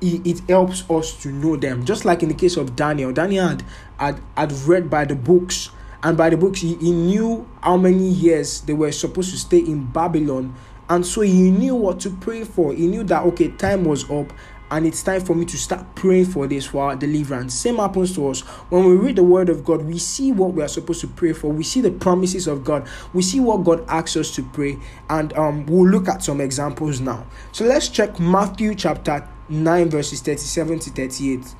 it, 0.00 0.40
helps 0.48 0.88
us 0.88 1.20
to 1.22 1.30
know 1.30 1.56
them. 1.56 1.84
Just 1.84 2.04
like 2.04 2.22
in 2.22 2.28
the 2.28 2.34
case 2.34 2.56
of 2.56 2.76
Daniel, 2.76 3.12
Daniel 3.12 3.48
had 3.48 3.64
had, 3.98 4.20
had 4.36 4.52
read 4.52 4.88
by 4.88 5.04
the 5.04 5.14
books, 5.14 5.70
and 6.02 6.16
by 6.16 6.30
the 6.30 6.36
books 6.36 6.60
he, 6.60 6.74
he 6.76 6.90
knew 6.90 7.48
how 7.62 7.76
many 7.76 8.08
years 8.08 8.62
they 8.62 8.72
were 8.72 8.92
supposed 8.92 9.30
to 9.30 9.38
stay 9.38 9.58
in 9.58 9.86
Babylon 9.86 10.54
and 10.90 11.06
so 11.06 11.20
he 11.20 11.52
knew 11.52 11.76
what 11.76 12.00
to 12.00 12.10
pray 12.10 12.42
for. 12.42 12.74
He 12.74 12.88
knew 12.88 13.04
that, 13.04 13.22
okay, 13.26 13.48
time 13.48 13.84
was 13.84 14.10
up 14.10 14.32
and 14.72 14.84
it's 14.84 15.04
time 15.04 15.20
for 15.20 15.36
me 15.36 15.44
to 15.44 15.56
start 15.56 15.94
praying 15.94 16.26
for 16.26 16.48
this 16.48 16.66
for 16.66 16.84
our 16.84 16.96
deliverance. 16.96 17.54
Same 17.54 17.76
happens 17.76 18.12
to 18.16 18.28
us. 18.28 18.40
When 18.70 18.84
we 18.84 18.96
read 18.96 19.16
the 19.16 19.22
word 19.22 19.48
of 19.50 19.64
God, 19.64 19.82
we 19.82 19.98
see 19.98 20.32
what 20.32 20.52
we 20.52 20.62
are 20.62 20.68
supposed 20.68 21.00
to 21.02 21.06
pray 21.06 21.32
for. 21.32 21.52
We 21.52 21.62
see 21.62 21.80
the 21.80 21.92
promises 21.92 22.48
of 22.48 22.64
God. 22.64 22.88
We 23.12 23.22
see 23.22 23.38
what 23.38 23.64
God 23.64 23.84
asks 23.88 24.16
us 24.16 24.34
to 24.34 24.42
pray. 24.42 24.78
And 25.08 25.32
um, 25.34 25.64
we'll 25.66 25.88
look 25.88 26.08
at 26.08 26.24
some 26.24 26.40
examples 26.40 27.00
now. 27.00 27.24
So 27.52 27.64
let's 27.64 27.88
check 27.88 28.18
Matthew 28.18 28.74
chapter 28.74 29.28
9, 29.48 29.90
verses 29.90 30.20
37 30.22 30.80
to 30.80 30.90
38. 30.90 31.54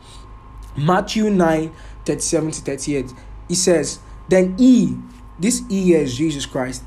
Matthew 0.77 1.31
9, 1.31 1.73
37 2.05 2.51
to 2.51 2.61
38. 2.63 3.15
He 3.49 3.55
says, 3.55 4.01
Then 4.31 4.57
he, 4.57 4.97
this 5.41 5.65
he 5.69 5.93
is 5.93 6.17
Jesus 6.17 6.47
Christ, 6.47 6.85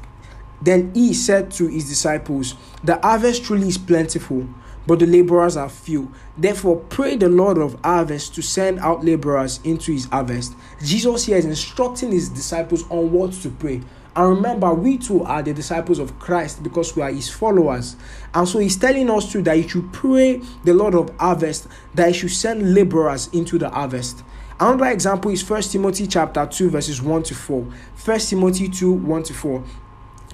then 0.61 0.93
he 0.93 1.13
said 1.13 1.51
to 1.51 1.67
his 1.67 1.89
disciples, 1.89 2.55
The 2.85 2.97
harvest 3.01 3.43
truly 3.43 3.67
is 3.67 3.77
plentiful, 3.77 4.47
but 4.87 4.99
the 4.99 5.05
laborers 5.05 5.57
are 5.57 5.67
few. 5.67 6.09
Therefore, 6.37 6.77
pray 6.77 7.17
the 7.17 7.27
Lord 7.27 7.57
of 7.57 7.77
harvest 7.83 8.33
to 8.35 8.41
send 8.41 8.79
out 8.79 9.03
laborers 9.03 9.59
into 9.65 9.91
his 9.91 10.05
harvest. 10.05 10.53
Jesus 10.81 11.25
here 11.25 11.35
is 11.35 11.45
instructing 11.45 12.11
his 12.11 12.29
disciples 12.29 12.89
on 12.89 13.11
what 13.11 13.33
to 13.33 13.49
pray. 13.49 13.81
And 14.15 14.29
remember, 14.37 14.73
we 14.73 14.97
too 14.97 15.23
are 15.23 15.43
the 15.43 15.53
disciples 15.53 15.99
of 15.99 16.17
Christ 16.19 16.63
because 16.63 16.95
we 16.95 17.01
are 17.01 17.11
his 17.11 17.29
followers. 17.29 17.97
And 18.33 18.47
so 18.47 18.59
he's 18.59 18.77
telling 18.77 19.09
us 19.09 19.29
too 19.29 19.41
that 19.41 19.57
you 19.57 19.67
should 19.67 19.91
pray 19.91 20.39
the 20.63 20.73
Lord 20.73 20.95
of 20.95 21.13
harvest 21.17 21.67
that 21.95 22.07
he 22.07 22.13
should 22.13 22.31
send 22.31 22.73
laborers 22.73 23.27
into 23.33 23.57
the 23.57 23.69
harvest. 23.69 24.23
Another 24.63 24.91
example 24.91 25.29
is 25.29 25.49
1 25.49 25.61
Timothy 25.63 26.07
chapter 26.07 26.45
2, 26.45 26.69
verses 26.69 27.01
1 27.01 27.23
to 27.23 27.35
4. 27.35 27.67
1 28.05 28.19
Timothy 28.19 28.69
2, 28.69 28.93
1 28.93 29.23
to 29.23 29.33
4. 29.33 29.63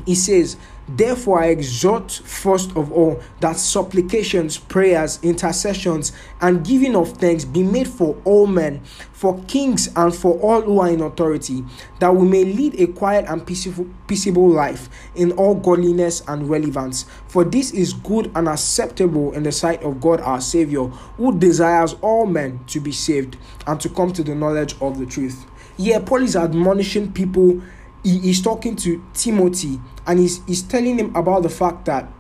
He 0.06 0.16
says, 0.16 0.58
Therefore, 0.96 1.44
I 1.44 1.48
exhort 1.48 2.12
first 2.12 2.76
of 2.76 2.92
all 2.92 3.22
that 3.42 3.58
supplications, 3.58 4.58
prayers, 4.58 5.20
intercessions, 5.22 6.14
and 6.42 6.66
giving 6.66 6.96
of 6.96 7.12
thanks 7.18 7.46
be 7.46 7.62
made 7.62 7.88
for 7.88 8.20
all 8.26 8.48
men, 8.48 8.82
for 9.14 9.40
kings, 9.44 9.90
and 9.96 10.16
for 10.16 10.40
all 10.40 10.62
who 10.62 10.80
are 10.80 10.90
in 10.90 11.02
authority, 11.02 11.64
that 12.00 12.16
we 12.16 12.28
may 12.28 12.44
lead 12.44 12.80
a 12.80 12.88
quiet 12.88 13.26
and 13.28 13.46
peaceful, 13.46 13.88
peaceable 14.08 14.50
life 14.50 14.90
in 15.14 15.32
all 15.34 15.54
godliness 15.54 16.24
and 16.28 16.50
relevance. 16.50 17.06
For 17.28 17.44
this 17.44 17.72
is 17.72 17.94
good 17.94 18.32
and 18.34 18.48
acceptable 18.48 19.32
in 19.34 19.44
the 19.44 19.52
sight 19.52 19.84
of 19.84 20.02
God 20.02 20.22
our 20.22 20.42
Savior, 20.42 20.86
who 20.88 21.38
desires 21.38 21.96
all 22.02 22.26
men 22.26 22.62
to 22.68 22.80
be 22.80 22.92
saved 22.92 23.38
and 23.68 23.80
to 23.80 23.90
come 23.90 24.12
to 24.14 24.24
the 24.24 24.34
knowledge 24.34 24.76
of 24.82 24.98
the 24.98 25.06
truth. 25.06 25.46
Yeah, 25.78 26.00
Paul 26.00 26.24
is 26.24 26.36
admonishing 26.36 27.14
people 27.14 27.62
he, 28.04 28.20
he's 28.20 28.42
talking 28.42 28.76
to 28.78 29.04
Timothy 29.14 29.80
and 30.10 30.18
he's, 30.18 30.44
he's 30.46 30.64
telling 30.64 30.98
him 30.98 31.16
about 31.16 31.44
the 31.44 31.50
fact 31.50 31.86
that 31.86 32.12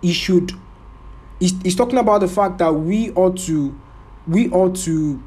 he 0.00 0.12
should 0.12 0.52
he's, 1.40 1.60
he's 1.62 1.74
talking 1.74 1.98
about 1.98 2.20
the 2.20 2.28
fact 2.28 2.58
that 2.58 2.72
we 2.72 3.10
ought 3.12 3.36
to 3.36 3.78
we 4.28 4.48
ought 4.50 4.76
to 4.76 5.20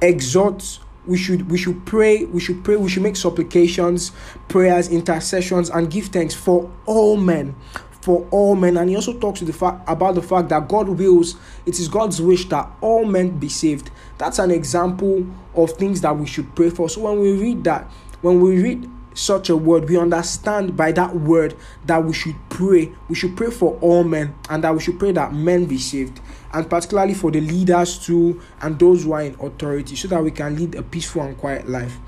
exhort 0.00 0.80
we 1.06 1.16
should 1.16 1.48
we 1.48 1.56
should 1.56 1.86
pray 1.86 2.24
we 2.24 2.40
should 2.40 2.64
pray 2.64 2.74
we 2.74 2.88
should 2.88 3.04
make 3.04 3.14
supplications 3.14 4.10
prayers 4.48 4.88
intercessions 4.88 5.70
and 5.70 5.92
give 5.92 6.06
thanks 6.06 6.34
for 6.34 6.68
all 6.86 7.16
men 7.16 7.54
for 8.00 8.26
all 8.32 8.56
men. 8.56 8.76
And 8.76 8.90
he 8.90 8.96
also 8.96 9.16
talks 9.16 9.38
the 9.38 9.52
fact 9.52 9.88
about 9.88 10.16
the 10.16 10.22
fact 10.22 10.48
that 10.48 10.66
god 10.66 10.88
wills 10.88 11.36
it 11.66 11.78
is 11.78 11.86
god's 11.86 12.20
wish 12.20 12.48
that 12.48 12.68
all 12.80 13.04
men 13.04 13.38
be 13.38 13.48
saved. 13.48 13.92
That's 14.18 14.40
an 14.40 14.50
example 14.50 15.24
of 15.54 15.70
things 15.72 16.00
that 16.00 16.16
we 16.16 16.26
should 16.26 16.52
pray 16.56 16.70
for. 16.70 16.88
So 16.88 17.02
when 17.02 17.20
we 17.20 17.32
read 17.40 17.62
that 17.62 17.84
when 18.20 18.40
we 18.40 18.60
read 18.60 18.90
such 19.14 19.50
a 19.50 19.56
word, 19.56 19.88
we 19.88 19.96
understand 19.96 20.76
by 20.76 20.92
that 20.92 21.14
word 21.14 21.54
that 21.86 22.04
we 22.04 22.12
should 22.12 22.36
pray. 22.48 22.92
We 23.08 23.14
should 23.14 23.36
pray 23.36 23.50
for 23.50 23.78
all 23.80 24.04
men 24.04 24.34
and 24.48 24.64
that 24.64 24.74
we 24.74 24.80
should 24.80 24.98
pray 24.98 25.12
that 25.12 25.32
men 25.32 25.66
be 25.66 25.78
saved, 25.78 26.20
and 26.52 26.68
particularly 26.68 27.14
for 27.14 27.30
the 27.30 27.40
leaders 27.40 27.98
too 27.98 28.40
and 28.60 28.78
those 28.78 29.04
who 29.04 29.12
are 29.12 29.22
in 29.22 29.34
authority, 29.40 29.96
so 29.96 30.08
that 30.08 30.22
we 30.22 30.30
can 30.30 30.56
lead 30.56 30.74
a 30.74 30.82
peaceful 30.82 31.22
and 31.22 31.36
quiet 31.38 31.68
life. 31.68 31.98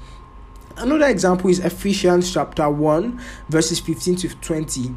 Another 0.76 1.06
example 1.06 1.50
is 1.50 1.60
Ephesians 1.60 2.32
chapter 2.32 2.68
1, 2.68 3.20
verses 3.48 3.78
15 3.78 4.16
to 4.16 4.28
20. 4.36 4.94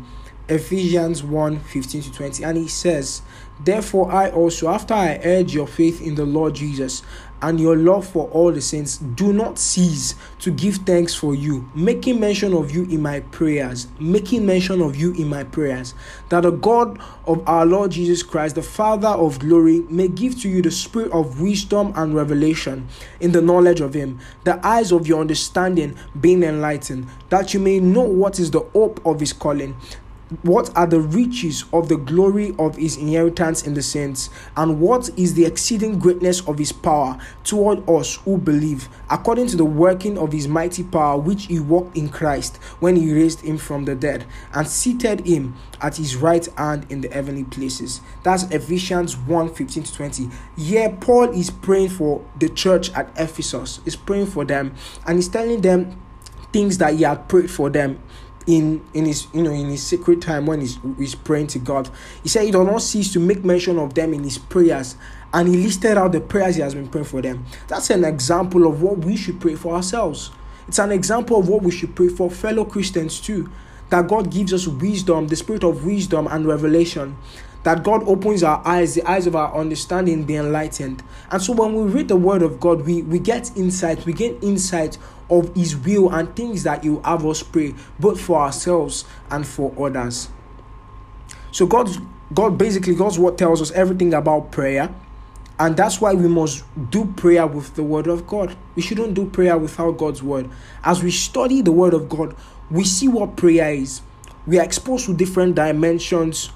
Ephesians 0.49 1.23
1 1.23 1.59
15 1.59 2.01
to 2.03 2.11
20, 2.13 2.43
and 2.43 2.57
he 2.57 2.67
says, 2.67 3.21
Therefore, 3.59 4.11
I 4.11 4.29
also, 4.29 4.69
after 4.69 4.93
I 4.93 5.19
urge 5.23 5.53
your 5.53 5.67
faith 5.67 6.01
in 6.01 6.15
the 6.15 6.25
Lord 6.25 6.55
Jesus 6.55 7.01
and 7.41 7.59
your 7.59 7.75
love 7.75 8.07
for 8.07 8.27
all 8.29 8.51
the 8.51 8.61
saints, 8.61 8.97
do 8.97 9.31
not 9.31 9.59
cease 9.59 10.15
to 10.39 10.51
give 10.51 10.77
thanks 10.77 11.13
for 11.13 11.35
you, 11.35 11.69
making 11.75 12.19
mention 12.19 12.53
of 12.53 12.71
you 12.71 12.83
in 12.83 13.01
my 13.01 13.19
prayers, 13.19 13.87
making 13.99 14.45
mention 14.45 14.81
of 14.81 14.95
you 14.95 15.13
in 15.13 15.27
my 15.27 15.43
prayers, 15.43 15.93
that 16.29 16.41
the 16.41 16.51
God 16.51 16.99
of 17.25 17.47
our 17.47 17.65
Lord 17.65 17.91
Jesus 17.91 18.23
Christ, 18.23 18.55
the 18.55 18.63
Father 18.63 19.09
of 19.09 19.39
glory, 19.39 19.81
may 19.89 20.07
give 20.07 20.39
to 20.41 20.49
you 20.49 20.61
the 20.61 20.71
spirit 20.71 21.11
of 21.11 21.41
wisdom 21.41 21.93
and 21.95 22.15
revelation 22.15 22.87
in 23.19 23.31
the 23.31 23.41
knowledge 23.41 23.81
of 23.81 23.93
Him, 23.93 24.19
the 24.43 24.65
eyes 24.65 24.91
of 24.91 25.07
your 25.07 25.21
understanding 25.21 25.95
being 26.19 26.43
enlightened, 26.43 27.07
that 27.29 27.53
you 27.53 27.59
may 27.59 27.79
know 27.79 28.03
what 28.03 28.39
is 28.39 28.49
the 28.51 28.61
hope 28.61 29.03
of 29.05 29.19
His 29.19 29.33
calling 29.33 29.75
what 30.41 30.75
are 30.75 30.87
the 30.87 30.99
riches 30.99 31.63
of 31.71 31.87
the 31.87 31.95
glory 31.95 32.53
of 32.59 32.75
his 32.75 32.97
inheritance 32.97 33.65
in 33.65 33.73
the 33.73 33.81
saints? 33.81 34.29
And 34.57 34.81
what 34.81 35.09
is 35.17 35.35
the 35.35 35.45
exceeding 35.45 35.99
greatness 35.99 36.45
of 36.47 36.57
his 36.57 36.71
power 36.73 37.17
toward 37.45 37.89
us 37.89 38.15
who 38.15 38.37
believe 38.37 38.89
according 39.09 39.47
to 39.47 39.55
the 39.55 39.65
working 39.65 40.17
of 40.17 40.33
his 40.33 40.47
mighty 40.47 40.83
power 40.83 41.17
which 41.17 41.45
he 41.45 41.59
worked 41.59 41.95
in 41.95 42.09
Christ 42.09 42.57
when 42.79 42.97
he 42.97 43.13
raised 43.13 43.41
him 43.41 43.57
from 43.57 43.85
the 43.85 43.95
dead 43.95 44.25
and 44.53 44.67
seated 44.67 45.25
him 45.25 45.55
at 45.81 45.95
his 45.95 46.17
right 46.17 46.45
hand 46.57 46.85
in 46.89 47.01
the 47.01 47.09
heavenly 47.09 47.45
places? 47.45 48.01
That's 48.23 48.43
Ephesians 48.43 49.15
1 49.15 49.53
15 49.53 49.83
to 49.83 49.93
20 49.93 50.29
here 50.57 50.89
Paul 50.99 51.29
is 51.31 51.49
praying 51.49 51.89
for 51.89 52.25
the 52.37 52.49
church 52.49 52.91
at 52.93 53.09
Ephesus. 53.17 53.79
He's 53.85 53.95
praying 53.95 54.27
for 54.27 54.43
them 54.43 54.75
and 55.05 55.17
he's 55.17 55.29
telling 55.29 55.61
them 55.61 56.01
things 56.51 56.77
that 56.79 56.95
he 56.95 57.03
had 57.03 57.27
prayed 57.29 57.51
for 57.51 57.69
them 57.69 58.01
in 58.47 58.81
in 58.93 59.05
his 59.05 59.27
you 59.33 59.43
know 59.43 59.51
in 59.51 59.67
his 59.67 59.83
secret 59.83 60.21
time 60.21 60.45
when 60.45 60.61
he's, 60.61 60.79
he's 60.97 61.13
praying 61.13 61.47
to 61.47 61.59
God. 61.59 61.89
He 62.23 62.29
said 62.29 62.45
he 62.45 62.51
does 62.51 62.65
not 62.65 62.81
cease 62.81 63.13
to 63.13 63.19
make 63.19 63.43
mention 63.43 63.77
of 63.77 63.93
them 63.93 64.13
in 64.13 64.23
his 64.23 64.37
prayers, 64.37 64.95
and 65.33 65.47
he 65.47 65.57
listed 65.57 65.97
out 65.97 66.13
the 66.13 66.21
prayers 66.21 66.55
he 66.55 66.61
has 66.61 66.73
been 66.73 66.87
praying 66.87 67.05
for 67.05 67.21
them. 67.21 67.45
That's 67.67 67.89
an 67.89 68.05
example 68.05 68.65
of 68.65 68.81
what 68.81 68.99
we 68.99 69.15
should 69.17 69.39
pray 69.39 69.55
for 69.55 69.75
ourselves. 69.75 70.31
It's 70.67 70.79
an 70.79 70.91
example 70.91 71.39
of 71.39 71.47
what 71.47 71.61
we 71.61 71.71
should 71.71 71.95
pray 71.95 72.07
for 72.09 72.31
fellow 72.31 72.65
Christians 72.65 73.19
too. 73.19 73.49
That 73.89 74.07
God 74.07 74.31
gives 74.31 74.53
us 74.53 74.67
wisdom, 74.67 75.27
the 75.27 75.35
spirit 75.35 75.63
of 75.63 75.85
wisdom 75.85 76.27
and 76.27 76.45
revelation. 76.45 77.17
That 77.67 77.83
God 77.83 78.07
opens 78.07 78.43
our 78.43 78.65
eyes, 78.65 78.95
the 78.95 79.03
eyes 79.03 79.27
of 79.27 79.35
our 79.35 79.53
understanding 79.53 80.23
be 80.23 80.37
enlightened. 80.37 81.03
And 81.29 81.41
so 81.41 81.51
when 81.51 81.73
we 81.73 81.91
read 81.91 82.07
the 82.07 82.15
word 82.15 82.41
of 82.41 82.61
God, 82.61 82.85
we, 82.85 83.01
we 83.01 83.19
get 83.19 83.51
insight, 83.57 84.05
we 84.05 84.13
gain 84.13 84.39
insight 84.41 84.97
of 85.29 85.53
His 85.53 85.75
will 85.75 86.09
and 86.09 86.33
things 86.33 86.63
that 86.63 86.85
He 86.85 86.91
will 86.91 87.03
have 87.03 87.25
us 87.25 87.43
pray, 87.43 87.75
both 87.99 88.21
for 88.21 88.39
ourselves 88.39 89.03
and 89.29 89.45
for 89.45 89.73
others. 89.85 90.29
So 91.51 91.67
God, 91.67 91.89
God 92.33 92.57
basically 92.57 92.95
God's 92.95 93.19
word 93.19 93.37
tells 93.37 93.61
us 93.61 93.71
everything 93.71 94.13
about 94.13 94.49
prayer, 94.49 94.89
and 95.59 95.75
that's 95.75 95.99
why 95.99 96.13
we 96.13 96.29
must 96.29 96.63
do 96.89 97.03
prayer 97.17 97.45
with 97.45 97.75
the 97.75 97.83
word 97.83 98.07
of 98.07 98.25
God. 98.27 98.55
We 98.75 98.81
shouldn't 98.81 99.13
do 99.13 99.29
prayer 99.29 99.57
without 99.57 99.97
God's 99.97 100.23
word. 100.23 100.49
As 100.85 101.03
we 101.03 101.11
study 101.11 101.61
the 101.61 101.73
word 101.73 101.93
of 101.93 102.07
God, 102.07 102.33
we 102.71 102.85
see 102.85 103.09
what 103.09 103.35
prayer 103.35 103.73
is. 103.73 104.03
We 104.45 104.57
are 104.57 104.63
exposed 104.63 105.07
to 105.07 105.13
different 105.13 105.55
dimensions 105.55 106.51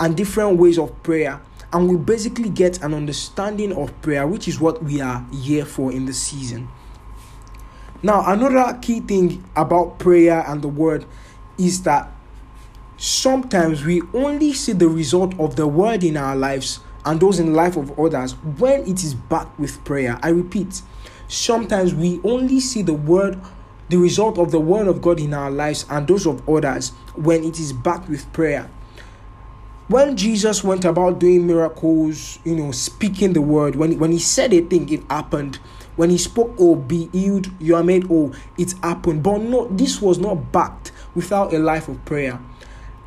and 0.00 0.16
different 0.16 0.58
ways 0.58 0.78
of 0.78 1.02
prayer. 1.02 1.40
And 1.72 1.88
we 1.88 1.96
basically 1.96 2.48
get 2.48 2.82
an 2.82 2.94
understanding 2.94 3.72
of 3.72 4.00
prayer, 4.02 4.26
which 4.26 4.48
is 4.48 4.60
what 4.60 4.82
we 4.82 5.00
are 5.00 5.26
here 5.32 5.64
for 5.64 5.92
in 5.92 6.06
the 6.06 6.12
season. 6.12 6.68
Now, 8.02 8.22
another 8.30 8.78
key 8.80 9.00
thing 9.00 9.44
about 9.56 9.98
prayer 9.98 10.44
and 10.46 10.62
the 10.62 10.68
word 10.68 11.04
is 11.58 11.82
that 11.82 12.10
sometimes 12.96 13.84
we 13.84 14.02
only 14.14 14.52
see 14.52 14.72
the 14.72 14.88
result 14.88 15.38
of 15.40 15.56
the 15.56 15.66
word 15.66 16.04
in 16.04 16.16
our 16.16 16.36
lives 16.36 16.80
and 17.04 17.20
those 17.20 17.38
in 17.38 17.46
the 17.46 17.52
life 17.52 17.76
of 17.76 17.98
others 17.98 18.32
when 18.58 18.82
it 18.82 19.02
is 19.02 19.14
backed 19.14 19.58
with 19.58 19.82
prayer. 19.84 20.18
I 20.22 20.28
repeat, 20.28 20.82
sometimes 21.28 21.94
we 21.94 22.20
only 22.24 22.60
see 22.60 22.82
the 22.82 22.94
word 22.94 23.40
the 23.88 23.96
result 23.96 24.38
of 24.38 24.50
the 24.50 24.58
word 24.58 24.88
of 24.88 25.00
God 25.00 25.20
in 25.20 25.32
our 25.32 25.50
lives 25.50 25.86
and 25.88 26.08
those 26.08 26.26
of 26.26 26.48
others 26.48 26.90
when 27.14 27.44
it 27.44 27.60
is 27.60 27.72
backed 27.72 28.08
with 28.08 28.30
prayer. 28.32 28.68
When 29.88 30.16
Jesus 30.16 30.64
went 30.64 30.84
about 30.84 31.20
doing 31.20 31.46
miracles, 31.46 32.40
you 32.44 32.56
know, 32.56 32.72
speaking 32.72 33.34
the 33.34 33.40
word, 33.40 33.76
when, 33.76 34.00
when 34.00 34.10
he 34.10 34.18
said 34.18 34.52
a 34.52 34.60
thing, 34.62 34.88
it 34.88 35.04
happened. 35.08 35.60
When 35.94 36.10
he 36.10 36.18
spoke, 36.18 36.56
oh, 36.58 36.74
be 36.74 37.08
healed, 37.12 37.48
you 37.60 37.76
are 37.76 37.84
made, 37.84 38.10
oh, 38.10 38.34
it 38.58 38.74
happened. 38.82 39.22
But 39.22 39.42
no, 39.42 39.68
this 39.68 40.02
was 40.02 40.18
not 40.18 40.50
backed 40.50 40.90
without 41.14 41.54
a 41.54 41.60
life 41.60 41.86
of 41.86 42.04
prayer. 42.04 42.40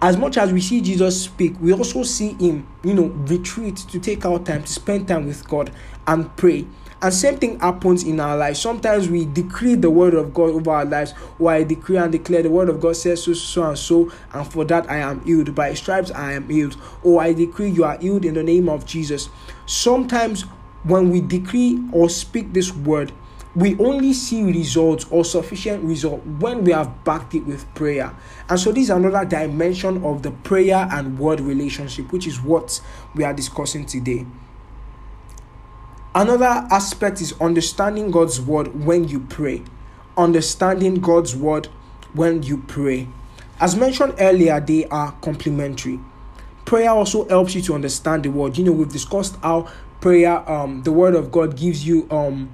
As 0.01 0.15
much 0.15 0.37
as 0.37 0.53
we 0.53 0.61
see 0.61 0.79
Jesus 0.79 1.25
speak, 1.25 1.55
we 1.59 1.73
also 1.73 2.03
see 2.03 2.29
him, 2.39 2.65
you 2.85 2.93
know, 2.93 3.07
retreat 3.07 3.75
to 3.75 3.99
take 3.99 4.25
our 4.25 4.39
time 4.39 4.63
to 4.63 4.71
spend 4.71 5.09
time 5.09 5.25
with 5.25 5.45
God 5.49 5.71
and 6.07 6.33
pray. 6.37 6.65
And 7.01 7.13
same 7.13 7.37
thing 7.37 7.59
happens 7.59 8.03
in 8.03 8.19
our 8.19 8.35
lives. 8.35 8.59
Sometimes 8.59 9.09
we 9.09 9.25
decree 9.25 9.75
the 9.75 9.89
word 9.89 10.13
of 10.13 10.33
God 10.33 10.49
over 10.49 10.71
our 10.71 10.85
lives, 10.85 11.13
or 11.39 11.51
I 11.51 11.63
decree 11.63 11.97
and 11.97 12.11
declare 12.11 12.43
the 12.43 12.49
word 12.49 12.67
of 12.67 12.81
God 12.81 12.97
says 12.97 13.23
so, 13.23 13.33
so 13.33 13.63
and 13.63 13.77
so, 13.77 14.11
and 14.33 14.45
for 14.45 14.65
that 14.65 14.89
I 14.91 14.97
am 14.97 15.23
healed. 15.23 15.55
By 15.55 15.73
stripes 15.75 16.11
I 16.11 16.33
am 16.33 16.49
healed. 16.49 16.75
Or 17.03 17.21
I 17.21 17.31
decree 17.31 17.69
you 17.69 17.85
are 17.85 17.97
healed 17.97 18.25
in 18.25 18.33
the 18.33 18.43
name 18.43 18.67
of 18.67 18.85
Jesus. 18.85 19.29
Sometimes 19.65 20.41
when 20.83 21.09
we 21.09 21.21
decree 21.21 21.81
or 21.93 22.09
speak 22.09 22.51
this 22.53 22.73
word, 22.73 23.13
we 23.55 23.77
only 23.79 24.13
see 24.13 24.43
results 24.43 25.05
or 25.09 25.25
sufficient 25.25 25.83
result 25.83 26.23
when 26.25 26.63
we 26.63 26.71
have 26.71 27.03
backed 27.03 27.33
it 27.33 27.45
with 27.45 27.73
prayer. 27.75 28.15
And 28.47 28.59
so 28.59 28.71
this 28.71 28.85
is 28.85 28.89
another 28.89 29.25
dimension 29.25 30.03
of 30.03 30.21
the 30.21 30.31
prayer 30.31 30.87
and 30.91 31.17
word 31.17 31.39
relationship, 31.39 32.11
which 32.11 32.27
is 32.27 32.41
what 32.41 32.79
we 33.15 33.23
are 33.23 33.33
discussing 33.33 33.85
today. 33.85 34.25
Another 36.15 36.67
aspect 36.71 37.21
is 37.21 37.39
understanding 37.39 38.09
God's 38.09 38.41
word 38.41 38.83
when 38.83 39.07
you 39.07 39.19
pray. 39.19 39.61
Understanding 40.17 40.95
God's 40.95 41.35
word 41.35 41.67
when 42.13 42.41
you 42.41 42.57
pray. 42.67 43.07
As 43.59 43.75
mentioned 43.75 44.15
earlier, 44.19 44.59
they 44.59 44.85
are 44.85 45.11
complementary. 45.21 45.99
Prayer 46.65 46.89
also 46.89 47.27
helps 47.29 47.53
you 47.53 47.61
to 47.61 47.75
understand 47.75 48.23
the 48.23 48.29
word. 48.29 48.57
You 48.57 48.63
know, 48.65 48.71
we've 48.71 48.91
discussed 48.91 49.35
how 49.43 49.69
prayer, 50.01 50.49
um, 50.49 50.81
the 50.83 50.91
word 50.91 51.13
of 51.13 51.31
God 51.31 51.55
gives 51.55 51.85
you 51.85 52.07
um 52.09 52.49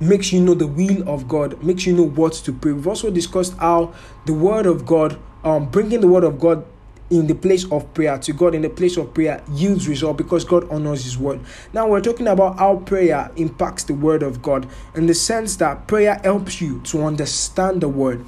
makes 0.00 0.32
you 0.32 0.40
know 0.40 0.54
the 0.54 0.66
will 0.66 1.08
of 1.08 1.26
God, 1.26 1.62
makes 1.62 1.86
you 1.86 1.94
know 1.94 2.06
what 2.06 2.32
to 2.34 2.52
pray. 2.52 2.72
We've 2.72 2.86
also 2.86 3.10
discussed 3.10 3.56
how 3.58 3.94
the 4.26 4.34
word 4.34 4.66
of 4.66 4.84
God, 4.86 5.18
um, 5.44 5.70
bringing 5.70 6.00
the 6.00 6.08
word 6.08 6.24
of 6.24 6.38
God 6.38 6.64
in 7.10 7.26
the 7.26 7.34
place 7.34 7.70
of 7.70 7.92
prayer 7.94 8.18
to 8.18 8.32
God 8.32 8.54
in 8.54 8.62
the 8.62 8.70
place 8.70 8.96
of 8.96 9.14
prayer 9.14 9.42
yields 9.52 9.88
result 9.88 10.16
because 10.16 10.44
God 10.44 10.68
honors 10.70 11.04
his 11.04 11.16
word. 11.16 11.40
Now 11.72 11.88
we're 11.88 12.00
talking 12.00 12.26
about 12.26 12.58
how 12.58 12.76
prayer 12.78 13.30
impacts 13.36 13.84
the 13.84 13.94
word 13.94 14.22
of 14.22 14.42
God 14.42 14.68
in 14.94 15.06
the 15.06 15.14
sense 15.14 15.56
that 15.56 15.86
prayer 15.86 16.20
helps 16.24 16.60
you 16.60 16.80
to 16.80 17.04
understand 17.04 17.80
the 17.80 17.88
word. 17.88 18.24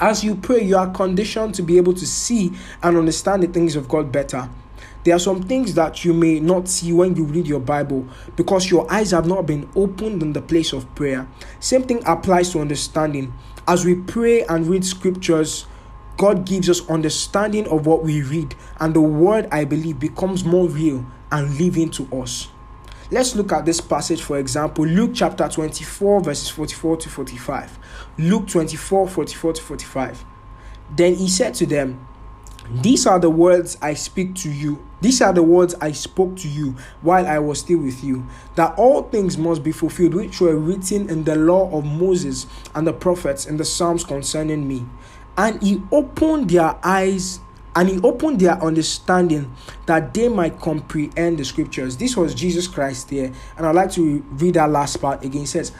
As 0.00 0.24
you 0.24 0.34
pray, 0.34 0.62
you 0.62 0.76
are 0.76 0.90
conditioned 0.90 1.54
to 1.54 1.62
be 1.62 1.76
able 1.76 1.94
to 1.94 2.06
see 2.06 2.52
and 2.82 2.96
understand 2.96 3.44
the 3.44 3.46
things 3.46 3.76
of 3.76 3.88
God 3.88 4.10
better. 4.10 4.48
There 5.04 5.14
are 5.14 5.20
some 5.20 5.42
things 5.42 5.74
that 5.74 6.04
you 6.04 6.14
may 6.14 6.40
not 6.40 6.66
see 6.66 6.92
when 6.92 7.14
you 7.14 7.24
read 7.24 7.46
your 7.46 7.60
Bible 7.60 8.08
because 8.36 8.70
your 8.70 8.90
eyes 8.90 9.10
have 9.12 9.26
not 9.26 9.46
been 9.46 9.68
opened 9.76 10.22
in 10.22 10.32
the 10.32 10.40
place 10.42 10.72
of 10.72 10.92
prayer. 10.94 11.28
Same 11.60 11.82
thing 11.82 12.02
applies 12.06 12.50
to 12.52 12.60
understanding. 12.60 13.32
As 13.68 13.84
we 13.84 13.94
pray 13.94 14.44
and 14.44 14.66
read 14.66 14.84
scriptures, 14.84 15.66
God 16.16 16.46
gives 16.46 16.70
us 16.70 16.88
understanding 16.88 17.66
of 17.68 17.86
what 17.86 18.04
we 18.04 18.22
read, 18.22 18.54
and 18.78 18.94
the 18.94 19.00
word, 19.00 19.48
I 19.50 19.64
believe, 19.64 19.98
becomes 19.98 20.44
more 20.44 20.68
real 20.68 21.04
and 21.32 21.58
living 21.58 21.90
to 21.90 22.08
us. 22.16 22.48
Let's 23.10 23.34
look 23.34 23.52
at 23.52 23.66
this 23.66 23.80
passage, 23.80 24.22
for 24.22 24.38
example, 24.38 24.86
Luke 24.86 25.10
chapter 25.14 25.48
24, 25.48 26.20
verses 26.20 26.48
44 26.48 26.96
to 26.98 27.08
45. 27.08 27.78
Luke 28.18 28.46
24, 28.46 29.08
44 29.08 29.52
to 29.52 29.62
45. 29.62 30.24
Then 30.96 31.14
he 31.14 31.28
said 31.28 31.54
to 31.54 31.66
them, 31.66 32.06
These 32.70 33.06
are 33.06 33.18
the 33.18 33.28
words 33.28 33.76
I 33.82 33.94
speak 33.94 34.34
to 34.36 34.50
you. 34.50 34.86
These 35.00 35.20
are 35.20 35.32
the 35.32 35.42
words 35.42 35.74
I 35.80 35.92
spoke 35.92 36.36
to 36.36 36.48
you 36.48 36.76
while 37.02 37.26
I 37.26 37.38
was 37.40 37.58
still 37.58 37.80
with 37.80 38.02
you, 38.02 38.26
that 38.54 38.78
all 38.78 39.02
things 39.02 39.36
must 39.36 39.62
be 39.62 39.72
fulfilled 39.72 40.14
which 40.14 40.40
were 40.40 40.56
written 40.56 41.10
in 41.10 41.24
the 41.24 41.36
law 41.36 41.70
of 41.76 41.84
Moses 41.84 42.46
and 42.74 42.86
the 42.86 42.92
prophets 42.92 43.44
and 43.44 43.60
the 43.60 43.64
Psalms 43.64 44.04
concerning 44.04 44.66
me 44.66 44.86
and 45.36 45.62
he 45.62 45.82
opened 45.90 46.50
their 46.50 46.76
eyes 46.84 47.40
and 47.76 47.88
he 47.88 48.00
opened 48.00 48.40
their 48.40 48.62
understanding 48.62 49.52
that 49.86 50.14
they 50.14 50.28
might 50.28 50.60
comprehend 50.60 51.38
the 51.38 51.44
scriptures. 51.44 51.96
This 51.96 52.16
was 52.16 52.34
Jesus 52.34 52.68
Christ 52.68 53.10
there, 53.10 53.32
and 53.56 53.66
I'd 53.66 53.74
like 53.74 53.90
to 53.92 54.20
read 54.30 54.54
that 54.54 54.70
last 54.70 54.98
part 54.98 55.24
again. 55.24 55.42
It 55.42 55.48
says, 55.48 55.72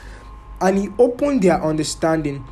And 0.59 0.77
he 0.77 0.89
opened 0.99 1.41
their 1.41 1.63
understanding 1.63 2.45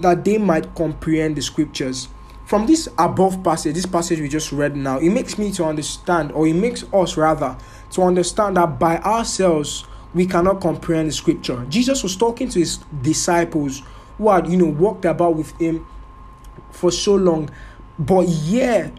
that 0.00 0.24
they 0.24 0.38
might 0.38 0.74
comprehend 0.74 1.36
the 1.36 1.42
scriptures. 1.42 2.08
From 2.44 2.66
this 2.66 2.88
above 2.98 3.42
passage, 3.42 3.74
this 3.74 3.86
passage 3.86 4.20
we 4.20 4.28
just 4.28 4.52
read 4.52 4.76
now, 4.76 4.98
it 4.98 5.08
makes 5.08 5.38
me 5.38 5.50
to 5.52 5.64
understand, 5.64 6.32
or 6.32 6.46
it 6.46 6.54
makes 6.54 6.84
us 6.92 7.16
rather 7.16 7.56
to 7.92 8.02
understand 8.02 8.58
that 8.58 8.78
by 8.78 8.98
ourselves 8.98 9.86
we 10.12 10.26
cannot 10.26 10.60
comprehend 10.60 11.08
the 11.08 11.12
scripture. 11.12 11.64
Jesus 11.70 12.02
was 12.02 12.16
talking 12.16 12.50
to 12.50 12.58
his 12.58 12.78
disciples 13.00 13.82
who 14.18 14.28
had, 14.28 14.46
you 14.46 14.58
know, 14.58 14.66
walked 14.66 15.06
about 15.06 15.36
with 15.36 15.58
him 15.58 15.86
for 16.74 16.90
so 16.90 17.14
long. 17.14 17.50
But 17.98 18.28
yeah, 18.28 18.90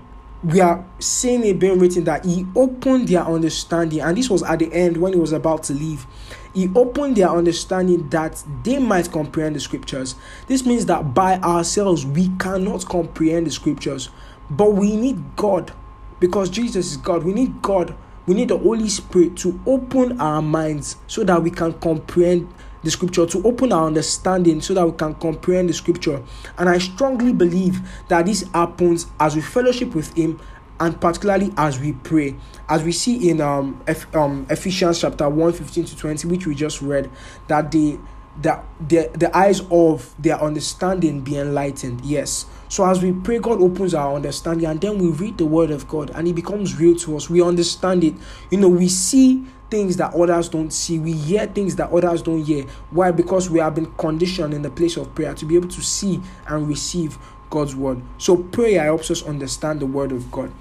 we 0.44 0.62
are 0.62 0.86
seeing 1.00 1.44
it 1.44 1.60
being 1.60 1.80
written 1.80 2.04
that 2.04 2.24
he 2.24 2.46
opened 2.56 3.08
their 3.08 3.24
understanding, 3.24 4.02
and 4.02 4.18
this 4.18 4.30
was 4.30 4.44
at 4.44 4.60
the 4.60 4.72
end 4.74 4.98
when 4.98 5.14
he 5.14 5.20
was 5.20 5.32
about 5.32 5.64
to 5.64 5.74
leave. 5.74 6.06
He 6.54 6.70
opened 6.76 7.18
their 7.18 7.30
understanding 7.30 8.10
that 8.10 8.44
they 8.64 8.80
might 8.80 9.12
comprehend 9.12 9.56
the 9.56 9.60
scriptures. 9.60 10.16
This 10.48 10.66
means 10.66 10.86
that 10.86 11.14
by 11.14 11.40
ourselves 11.40 12.06
we 12.06 12.30
cannot 12.38 12.86
comprehend 12.86 13.48
the 13.48 13.52
scriptures, 13.52 14.10
but 14.50 14.74
we 14.74 14.96
need 14.96 15.36
God 15.36 15.74
because 16.20 16.50
Jesus 16.50 16.92
is 16.92 16.98
God. 16.98 17.24
We 17.24 17.34
need 17.34 17.62
God. 17.62 17.96
We 18.26 18.36
need 18.36 18.50
the 18.50 18.58
Holy 18.58 18.90
Spirit 18.90 19.38
to 19.38 19.60
open 19.66 20.20
our 20.20 20.42
minds 20.42 20.96
so 21.08 21.24
that 21.24 21.44
we 21.44 21.52
can 21.52 21.74
comprehend 21.74 22.52
the 22.86 22.92
scripture, 22.92 23.26
to 23.26 23.44
open 23.44 23.74
our 23.74 23.88
understanding 23.88 24.62
so 24.62 24.74
that 24.74 24.86
we 24.86 24.94
can 24.94 25.16
comprehend 25.16 25.68
the 25.68 25.74
scripture. 25.74 26.24
And 26.58 26.70
I 26.70 26.78
strongly 26.78 27.34
believe 27.34 27.80
that 28.08 28.28
this 28.28 28.44
happens 28.54 29.08
as 29.20 29.36
we 29.36 29.42
fellowship 29.42 29.94
with 29.94 30.16
Him 30.16 30.40
and 30.80 31.00
particularly 31.00 31.52
as 31.58 31.80
we 31.80 31.94
pray. 31.94 32.36
As 32.70 32.84
we 32.84 32.92
see 32.92 33.30
in 33.30 33.42
um, 33.42 33.82
F- 33.88 34.14
um 34.16 34.46
Ephesians 34.50 35.02
chapter 35.02 35.28
1 35.28 35.54
15 35.54 35.86
to 35.86 35.98
20, 35.98 36.28
which 36.28 36.48
we 36.48 36.56
just 36.56 36.82
read, 36.82 37.10
that 37.48 37.72
the 37.72 38.00
that 38.42 38.66
the, 38.86 39.10
the 39.14 39.36
eyes 39.36 39.62
of 39.72 40.14
their 40.20 40.42
understanding 40.42 41.22
be 41.22 41.38
enlightened. 41.38 42.04
Yes. 42.04 42.46
So 42.68 42.86
as 42.86 43.02
we 43.02 43.14
pray, 43.14 43.40
God 43.40 43.62
opens 43.62 43.94
our 43.94 44.16
understanding, 44.16 44.68
and 44.68 44.82
then 44.82 44.98
we 44.98 45.08
read 45.08 45.38
the 45.38 45.46
word 45.46 45.72
of 45.72 45.88
God, 45.88 46.12
and 46.14 46.28
it 46.28 46.34
becomes 46.34 46.78
real 46.78 46.96
to 46.98 47.16
us. 47.16 47.30
We 47.30 47.42
understand 47.42 48.04
it. 48.04 48.16
You 48.52 48.58
know, 48.58 48.68
we 48.68 48.90
see 48.90 49.46
things 49.70 49.98
that 49.98 50.14
others 50.14 50.50
don't 50.50 50.72
see. 50.72 51.00
We 51.00 51.14
hear 51.14 51.48
things 51.48 51.76
that 51.78 51.90
others 51.92 52.22
don't 52.22 52.44
hear. 52.44 52.66
Why? 52.92 53.12
Because 53.12 53.50
we 53.50 53.60
have 53.60 53.76
been 53.76 53.92
conditioned 53.94 54.54
in 54.54 54.62
the 54.62 54.70
place 54.70 54.98
of 54.98 55.14
prayer 55.16 55.34
to 55.34 55.46
be 55.46 55.56
able 55.56 55.70
to 55.70 55.82
see 55.82 56.22
and 56.48 56.68
receive 56.68 57.18
God's 57.50 57.76
word. 57.76 58.02
So 58.18 58.38
prayer 58.38 58.84
helps 58.84 59.12
us 59.12 59.24
understand 59.24 59.80
the 59.80 59.86
word 59.86 60.12
of 60.12 60.32
God. 60.32 60.52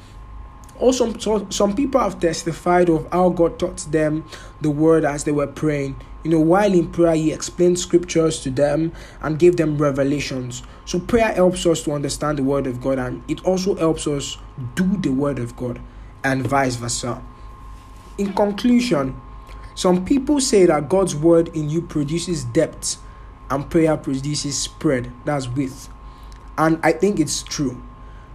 Also, 0.80 1.16
so, 1.18 1.46
some 1.50 1.76
people 1.76 2.00
have 2.00 2.18
testified 2.18 2.90
of 2.90 3.08
how 3.12 3.28
God 3.30 3.58
taught 3.60 3.78
them 3.92 4.24
the 4.60 4.70
word 4.70 5.04
as 5.04 5.22
they 5.22 5.30
were 5.30 5.46
praying. 5.46 5.94
You 6.24 6.32
know, 6.32 6.40
while 6.40 6.72
in 6.72 6.90
prayer, 6.90 7.14
He 7.14 7.32
explained 7.32 7.78
scriptures 7.78 8.40
to 8.40 8.50
them 8.50 8.92
and 9.22 9.38
gave 9.38 9.56
them 9.56 9.78
revelations. 9.78 10.64
So, 10.84 10.98
prayer 10.98 11.32
helps 11.32 11.64
us 11.64 11.84
to 11.84 11.92
understand 11.92 12.38
the 12.38 12.42
word 12.42 12.66
of 12.66 12.80
God 12.80 12.98
and 12.98 13.22
it 13.30 13.44
also 13.44 13.76
helps 13.76 14.08
us 14.08 14.36
do 14.74 14.96
the 14.96 15.10
word 15.10 15.38
of 15.38 15.54
God 15.54 15.80
and 16.24 16.44
vice 16.44 16.74
versa. 16.74 17.22
In 18.18 18.32
conclusion, 18.32 19.20
some 19.74 20.04
people 20.04 20.40
say 20.40 20.66
that 20.66 20.88
God's 20.88 21.16
word 21.16 21.48
in 21.48 21.68
you 21.68 21.82
produces 21.82 22.44
depth 22.44 22.98
and 23.50 23.68
prayer 23.68 23.96
produces 23.96 24.56
spread, 24.56 25.12
that's 25.24 25.48
width. 25.48 25.88
And 26.56 26.78
I 26.82 26.92
think 26.92 27.18
it's 27.18 27.42
true. 27.42 27.82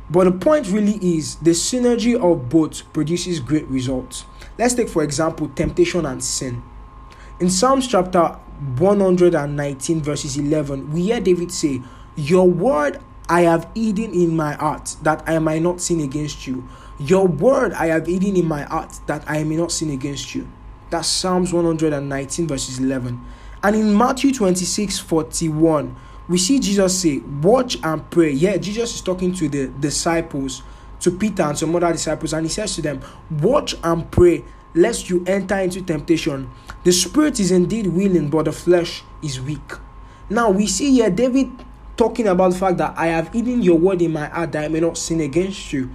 But 0.09 0.25
the 0.25 0.31
point 0.31 0.67
really 0.69 0.95
is 0.95 1.35
the 1.35 1.51
synergy 1.51 2.15
of 2.15 2.49
both 2.49 2.91
produces 2.93 3.39
great 3.39 3.67
results. 3.67 4.25
Let's 4.57 4.73
take, 4.73 4.89
for 4.89 5.03
example, 5.03 5.49
temptation 5.49 6.05
and 6.05 6.23
sin. 6.23 6.61
In 7.39 7.49
Psalms 7.49 7.87
chapter 7.87 8.37
119, 8.77 10.01
verses 10.01 10.37
11, 10.37 10.91
we 10.91 11.03
hear 11.03 11.21
David 11.21 11.51
say, 11.51 11.81
Your 12.15 12.49
word 12.49 12.99
I 13.29 13.41
have 13.41 13.69
hidden 13.75 14.11
in 14.11 14.35
my 14.35 14.53
heart 14.53 14.97
that 15.03 15.23
I 15.27 15.37
might 15.39 15.61
not 15.61 15.79
sin 15.79 16.01
against 16.01 16.47
you. 16.47 16.67
Your 16.99 17.27
word 17.27 17.71
I 17.73 17.87
have 17.87 18.07
hidden 18.07 18.35
in 18.35 18.45
my 18.45 18.63
heart 18.63 18.99
that 19.07 19.23
I 19.25 19.43
may 19.43 19.55
not 19.55 19.71
sin 19.71 19.89
against 19.91 20.35
you. 20.35 20.47
That's 20.89 21.07
Psalms 21.07 21.53
119, 21.53 22.47
verses 22.47 22.79
11. 22.79 23.23
And 23.63 23.75
in 23.75 23.95
Matthew 23.95 24.33
26 24.33 24.99
41, 24.99 25.95
we 26.27 26.37
see 26.37 26.59
Jesus 26.59 27.01
say, 27.01 27.19
Watch 27.19 27.77
and 27.83 28.09
pray. 28.11 28.31
Yeah, 28.31 28.57
Jesus 28.57 28.95
is 28.95 29.01
talking 29.01 29.33
to 29.35 29.47
the 29.47 29.67
disciples, 29.67 30.61
to 30.99 31.11
Peter 31.11 31.43
and 31.43 31.57
some 31.57 31.75
other 31.75 31.91
disciples, 31.91 32.33
and 32.33 32.45
he 32.45 32.49
says 32.51 32.75
to 32.75 32.81
them, 32.81 33.01
Watch 33.31 33.75
and 33.83 34.09
pray, 34.11 34.43
lest 34.73 35.09
you 35.09 35.23
enter 35.25 35.57
into 35.57 35.81
temptation. 35.81 36.49
The 36.83 36.91
spirit 36.91 37.39
is 37.39 37.51
indeed 37.51 37.87
willing, 37.87 38.29
but 38.29 38.45
the 38.45 38.51
flesh 38.51 39.03
is 39.23 39.39
weak. 39.39 39.71
Now 40.29 40.49
we 40.49 40.67
see 40.67 40.91
here 40.91 41.09
David 41.09 41.49
talking 41.97 42.27
about 42.27 42.51
the 42.51 42.57
fact 42.57 42.77
that 42.77 42.97
I 42.97 43.07
have 43.07 43.33
hidden 43.33 43.61
your 43.61 43.77
word 43.77 44.01
in 44.01 44.13
my 44.13 44.27
heart 44.27 44.51
that 44.53 44.65
I 44.65 44.67
may 44.67 44.79
not 44.79 44.97
sin 44.97 45.21
against 45.21 45.73
you. 45.73 45.89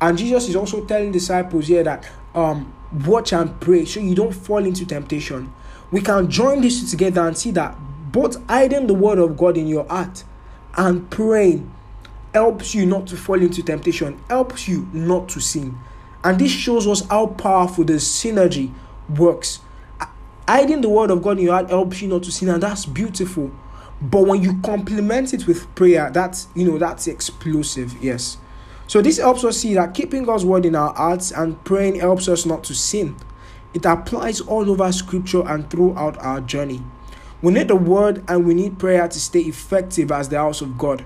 And 0.00 0.16
Jesus 0.16 0.48
is 0.48 0.56
also 0.56 0.84
telling 0.84 1.12
disciples 1.12 1.68
here 1.68 1.82
that 1.84 2.08
um 2.34 2.72
watch 3.06 3.32
and 3.32 3.58
pray 3.60 3.84
so 3.84 4.00
you 4.00 4.14
don't 4.14 4.32
fall 4.32 4.64
into 4.64 4.84
temptation. 4.86 5.52
We 5.90 6.00
can 6.00 6.30
join 6.30 6.62
two 6.62 6.86
together 6.86 7.26
and 7.26 7.36
see 7.36 7.50
that 7.52 7.76
both 8.12 8.44
hiding 8.48 8.86
the 8.86 8.94
word 8.94 9.18
of 9.18 9.36
God 9.36 9.56
in 9.56 9.66
your 9.66 9.86
heart 9.86 10.24
and 10.76 11.08
praying 11.10 11.72
helps 12.32 12.74
you 12.74 12.86
not 12.86 13.06
to 13.08 13.16
fall 13.16 13.40
into 13.40 13.62
temptation, 13.62 14.20
helps 14.28 14.68
you 14.68 14.88
not 14.92 15.28
to 15.30 15.40
sin. 15.40 15.76
And 16.22 16.38
this 16.38 16.50
shows 16.50 16.86
us 16.86 17.06
how 17.08 17.28
powerful 17.28 17.84
the 17.84 17.94
synergy 17.94 18.72
works. 19.16 19.60
Hiding 20.46 20.80
the 20.80 20.88
word 20.88 21.10
of 21.10 21.22
God 21.22 21.38
in 21.38 21.44
your 21.44 21.54
heart 21.54 21.70
helps 21.70 22.02
you 22.02 22.08
not 22.08 22.24
to 22.24 22.32
sin, 22.32 22.48
and 22.48 22.62
that's 22.62 22.84
beautiful. 22.84 23.50
But 24.02 24.26
when 24.26 24.42
you 24.42 24.60
complement 24.62 25.32
it 25.34 25.46
with 25.46 25.72
prayer, 25.74 26.10
that's 26.10 26.48
you 26.54 26.64
know 26.64 26.78
that's 26.78 27.06
explosive. 27.06 28.02
Yes. 28.02 28.38
So 28.90 29.00
this 29.00 29.18
helps 29.18 29.44
us 29.44 29.58
see 29.58 29.74
that 29.74 29.94
keeping 29.94 30.24
God's 30.24 30.44
word 30.44 30.66
in 30.66 30.74
our 30.74 30.92
hearts 30.92 31.30
and 31.30 31.62
praying 31.62 32.00
helps 32.00 32.26
us 32.26 32.44
not 32.44 32.64
to 32.64 32.74
sin. 32.74 33.14
It 33.72 33.84
applies 33.84 34.40
all 34.40 34.68
over 34.68 34.90
scripture 34.90 35.46
and 35.46 35.70
throughout 35.70 36.18
our 36.18 36.40
journey. 36.40 36.82
We 37.40 37.52
need 37.52 37.68
the 37.68 37.76
word 37.76 38.24
and 38.26 38.44
we 38.44 38.52
need 38.52 38.80
prayer 38.80 39.06
to 39.06 39.20
stay 39.20 39.42
effective 39.42 40.10
as 40.10 40.28
the 40.28 40.38
house 40.38 40.60
of 40.60 40.76
God 40.76 41.04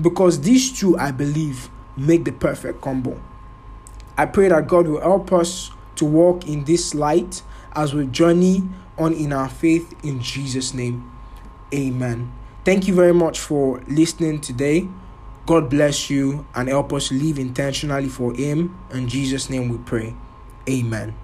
because 0.00 0.42
these 0.42 0.78
two, 0.78 0.96
I 0.96 1.10
believe, 1.10 1.70
make 1.96 2.24
the 2.24 2.30
perfect 2.30 2.80
combo. 2.80 3.20
I 4.16 4.26
pray 4.26 4.46
that 4.46 4.68
God 4.68 4.86
will 4.86 5.00
help 5.00 5.32
us 5.32 5.72
to 5.96 6.04
walk 6.04 6.46
in 6.46 6.62
this 6.62 6.94
light 6.94 7.42
as 7.72 7.94
we 7.94 8.06
journey 8.06 8.62
on 8.96 9.12
in 9.12 9.32
our 9.32 9.48
faith 9.48 9.92
in 10.04 10.20
Jesus' 10.20 10.72
name. 10.72 11.10
Amen. 11.74 12.32
Thank 12.64 12.86
you 12.86 12.94
very 12.94 13.12
much 13.12 13.40
for 13.40 13.82
listening 13.88 14.40
today. 14.40 14.88
God 15.46 15.68
bless 15.68 16.08
you 16.08 16.46
and 16.54 16.68
help 16.68 16.92
us 16.92 17.12
live 17.12 17.38
intentionally 17.38 18.08
for 18.08 18.32
Him. 18.32 18.78
In 18.92 19.08
Jesus' 19.08 19.50
name 19.50 19.68
we 19.68 19.78
pray. 19.78 20.14
Amen. 20.68 21.14